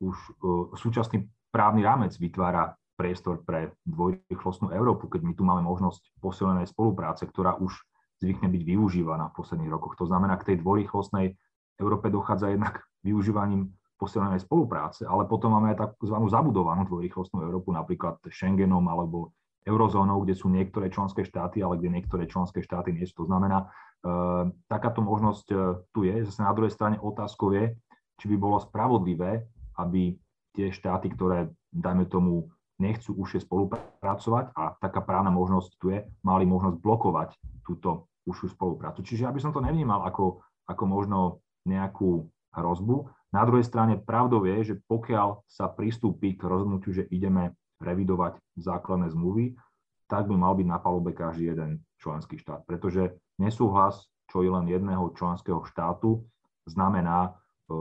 už 0.02 0.16
e, 0.18 0.30
súčasný 0.74 1.30
právny 1.54 1.86
rámec 1.86 2.12
vytvára 2.18 2.74
priestor 2.98 3.40
pre 3.46 3.72
dvojrýchlostnú 3.86 4.74
Európu, 4.74 5.08
keď 5.08 5.22
my 5.24 5.32
tu 5.32 5.42
máme 5.46 5.62
možnosť 5.64 6.18
posilnenej 6.20 6.68
spolupráce, 6.68 7.24
ktorá 7.24 7.56
už 7.56 7.72
zvykne 8.20 8.50
byť 8.50 8.62
využívaná 8.62 9.32
v 9.32 9.36
posledných 9.42 9.72
rokoch. 9.72 9.98
To 9.98 10.06
znamená, 10.06 10.38
k 10.38 10.54
tej 10.54 10.56
dvojrýchlostnej 10.62 11.34
Európe 11.80 12.12
dochádza 12.12 12.54
jednak 12.54 12.86
využívaním 13.02 13.74
posilnenej 13.98 14.42
spolupráce, 14.42 15.06
ale 15.06 15.26
potom 15.26 15.54
máme 15.54 15.74
aj 15.74 15.98
tzv. 15.98 16.16
zabudovanú 16.30 16.86
dvojrýchlostnú 16.86 17.42
Európu, 17.42 17.70
napríklad 17.70 18.18
Schengenom 18.30 18.82
alebo 18.86 19.30
eurozónou, 19.62 20.26
kde 20.26 20.34
sú 20.34 20.50
niektoré 20.50 20.90
členské 20.90 21.22
štáty, 21.22 21.62
ale 21.62 21.78
kde 21.78 22.02
niektoré 22.02 22.26
členské 22.26 22.62
štáty 22.62 22.90
nie 22.90 23.06
sú. 23.06 23.22
To 23.22 23.30
znamená, 23.30 23.70
e, 24.02 24.50
takáto 24.66 25.06
možnosť 25.06 25.46
e, 25.50 25.56
tu 25.94 26.02
je. 26.02 26.26
Zase 26.26 26.42
na 26.42 26.50
druhej 26.50 26.74
strane 26.74 26.98
otázkou 26.98 27.54
je, 27.54 27.78
či 28.18 28.26
by 28.26 28.36
bolo 28.38 28.58
spravodlivé 28.58 29.46
aby 29.78 30.16
tie 30.52 30.68
štáty, 30.68 31.08
ktoré, 31.12 31.48
dajme 31.72 32.04
tomu, 32.08 32.52
nechcú 32.80 33.14
užšie 33.14 33.46
spolupracovať 33.46 34.52
a 34.58 34.74
taká 34.82 35.00
právna 35.06 35.30
možnosť 35.30 35.70
tu 35.78 35.94
je, 35.94 36.02
mali 36.26 36.42
možnosť 36.42 36.82
blokovať 36.82 37.30
túto 37.62 38.10
užšiu 38.26 38.58
spoluprácu. 38.58 39.06
Čiže 39.06 39.30
aby 39.30 39.38
som 39.38 39.54
to 39.54 39.62
nevnímal 39.62 40.02
ako, 40.02 40.42
ako 40.66 40.84
možno 40.86 41.18
nejakú 41.62 42.26
hrozbu. 42.52 43.06
Na 43.32 43.46
druhej 43.46 43.64
strane 43.64 43.96
pravdou 43.96 44.44
je, 44.44 44.74
že 44.74 44.80
pokiaľ 44.84 45.46
sa 45.48 45.70
pristúpi 45.70 46.36
k 46.36 46.42
rozhodnutiu, 46.42 46.92
že 46.92 47.08
ideme 47.08 47.54
revidovať 47.80 48.38
základné 48.58 49.10
zmluvy, 49.14 49.56
tak 50.06 50.28
by 50.28 50.36
mal 50.36 50.52
byť 50.52 50.66
na 50.68 50.78
palube 50.78 51.16
každý 51.16 51.56
jeden 51.56 51.80
členský 51.96 52.36
štát. 52.36 52.68
Pretože 52.68 53.16
nesúhlas, 53.40 54.12
čo 54.28 54.44
je 54.44 54.52
len 54.52 54.68
jedného 54.68 55.08
členského 55.16 55.64
štátu, 55.64 56.20
znamená 56.68 57.32
e, 57.32 57.72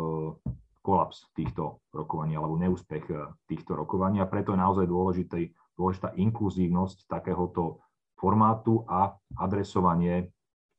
kolaps 0.81 1.29
týchto 1.37 1.85
rokovaní 1.93 2.33
alebo 2.35 2.57
neúspech 2.57 3.05
eh, 3.09 3.29
týchto 3.45 3.77
rokovaní 3.77 4.19
a 4.19 4.29
preto 4.29 4.53
je 4.53 4.59
naozaj 4.59 4.85
dôležitý, 4.89 5.41
dôležitá 5.77 6.17
inkluzívnosť 6.17 7.05
takéhoto 7.07 7.85
formátu 8.17 8.85
a 8.85 9.17
adresovanie 9.37 10.29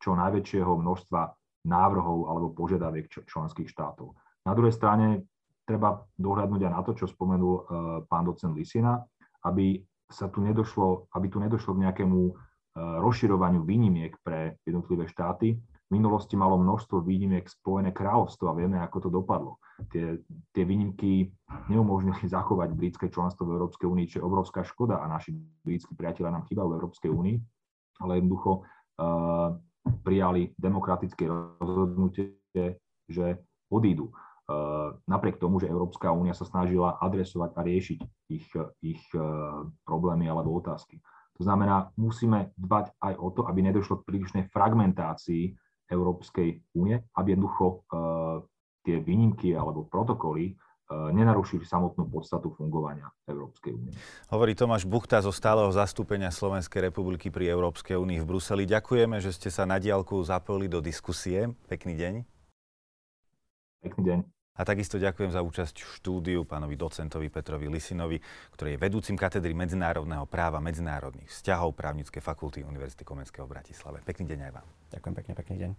čo 0.03 0.15
najväčšieho 0.19 0.79
množstva 0.79 1.21
návrhov 1.67 2.27
alebo 2.27 2.55
požiadaviek 2.55 3.07
členských 3.07 3.71
štátov. 3.71 4.15
Na 4.43 4.55
druhej 4.55 4.75
strane 4.75 5.27
treba 5.63 6.03
dohľadnúť 6.19 6.63
aj 6.67 6.73
na 6.75 6.83
to, 6.83 6.93
čo 6.99 7.07
spomenul 7.07 7.55
uh, 7.55 7.63
pán 8.11 8.27
docent 8.27 8.51
Lisina, 8.51 8.99
aby 9.47 9.79
sa 10.11 10.27
tu 10.27 10.43
nedošlo, 10.43 11.07
aby 11.15 11.31
tu 11.31 11.39
nedošlo 11.39 11.79
k 11.79 11.83
nejakému 11.87 12.19
uh, 12.27 12.35
rozširovaniu 12.99 13.63
výnimiek 13.63 14.19
pre 14.27 14.59
jednotlivé 14.67 15.07
štáty, 15.07 15.55
minulosti 15.93 16.35
malo 16.41 16.57
množstvo 16.57 17.05
výnimiek 17.05 17.45
Spojené 17.45 17.93
kráľovstvo 17.93 18.49
a 18.49 18.57
vieme, 18.57 18.81
ako 18.81 18.99
to 19.05 19.11
dopadlo. 19.13 19.61
Tie, 19.93 20.25
tie 20.57 20.65
výnimky 20.65 21.29
neumožnili 21.69 22.25
zachovať 22.25 22.73
britské 22.73 23.13
členstvo 23.13 23.45
v 23.45 23.61
Európskej 23.61 23.85
únii, 23.85 24.09
čo 24.09 24.17
je 24.21 24.27
obrovská 24.27 24.65
škoda 24.65 25.05
a 25.05 25.07
naši 25.07 25.37
britskí 25.37 25.93
priatelia 25.93 26.33
nám 26.33 26.49
chýbajú 26.49 26.69
v 26.73 26.77
Európskej 26.81 27.11
únii, 27.13 27.37
ale 28.01 28.13
jednoducho 28.25 28.65
uh, 28.65 29.53
prijali 30.01 30.57
demokratické 30.57 31.29
rozhodnutie, 31.61 32.41
že 33.07 33.27
odídu. 33.69 34.09
Uh, 34.49 34.97
napriek 35.07 35.39
tomu, 35.39 35.61
že 35.61 35.71
Európska 35.71 36.11
únia 36.11 36.33
sa 36.33 36.49
snažila 36.49 36.99
adresovať 36.99 37.51
a 37.55 37.61
riešiť 37.63 38.01
ich, 38.33 38.49
ich 38.83 39.03
uh, 39.15 39.67
problémy 39.85 40.27
alebo 40.27 40.57
otázky. 40.57 40.99
To 41.41 41.43
znamená, 41.49 41.91
musíme 41.97 42.53
dbať 42.61 42.93
aj 43.01 43.15
o 43.17 43.29
to, 43.33 43.41
aby 43.49 43.65
nedošlo 43.65 44.03
k 44.03 44.07
prílišnej 44.07 44.45
fragmentácii 44.53 45.57
Európskej 45.93 46.65
únie, 46.73 46.97
aby 47.13 47.37
jednoducho 47.37 47.65
e, 47.69 47.77
tie 48.89 48.97
výnimky 48.99 49.53
alebo 49.53 49.85
protokoly 49.85 50.51
e, 50.51 50.53
nenarušili 50.91 51.69
samotnú 51.69 52.09
podstatu 52.09 52.51
fungovania 52.57 53.13
Európskej 53.29 53.77
únie. 53.77 53.93
Hovorí 54.33 54.57
Tomáš 54.57 54.89
Buchta 54.89 55.21
zo 55.21 55.31
stáleho 55.31 55.69
zastúpenia 55.69 56.33
Slovenskej 56.33 56.89
republiky 56.89 57.29
pri 57.29 57.53
Európskej 57.53 58.01
únii 58.01 58.25
v 58.25 58.29
Bruseli. 58.29 58.65
Ďakujeme, 58.65 59.21
že 59.21 59.37
ste 59.37 59.53
sa 59.53 59.69
na 59.69 59.77
diálku 59.77 60.17
zapojili 60.25 60.73
do 60.73 60.81
diskusie. 60.81 61.53
Pekný 61.69 61.95
deň. 62.01 62.15
Pekný 63.85 64.03
deň. 64.09 64.42
A 64.53 64.69
takisto 64.69 65.01
ďakujem 65.01 65.33
za 65.33 65.41
účasť 65.41 65.81
v 65.81 65.93
štúdiu 65.97 66.41
pánovi 66.45 66.77
docentovi 66.77 67.33
Petrovi 67.33 67.73
Lisinovi, 67.73 68.21
ktorý 68.53 68.77
je 68.77 68.83
vedúcim 68.85 69.17
katedry 69.17 69.57
medzinárodného 69.57 70.29
práva 70.29 70.61
medzinárodných 70.61 71.33
vzťahov 71.33 71.73
právnickej 71.73 72.21
fakulty 72.21 72.61
Univerzity 72.61 73.01
Komenského 73.01 73.49
v 73.49 73.53
Bratislave. 73.57 74.05
Pekný 74.05 74.29
deň 74.29 74.39
aj 74.49 74.53
vám. 74.53 74.69
Ďakujem 74.93 75.15
pekne, 75.17 75.33
pekný 75.33 75.57
deň. 75.57 75.71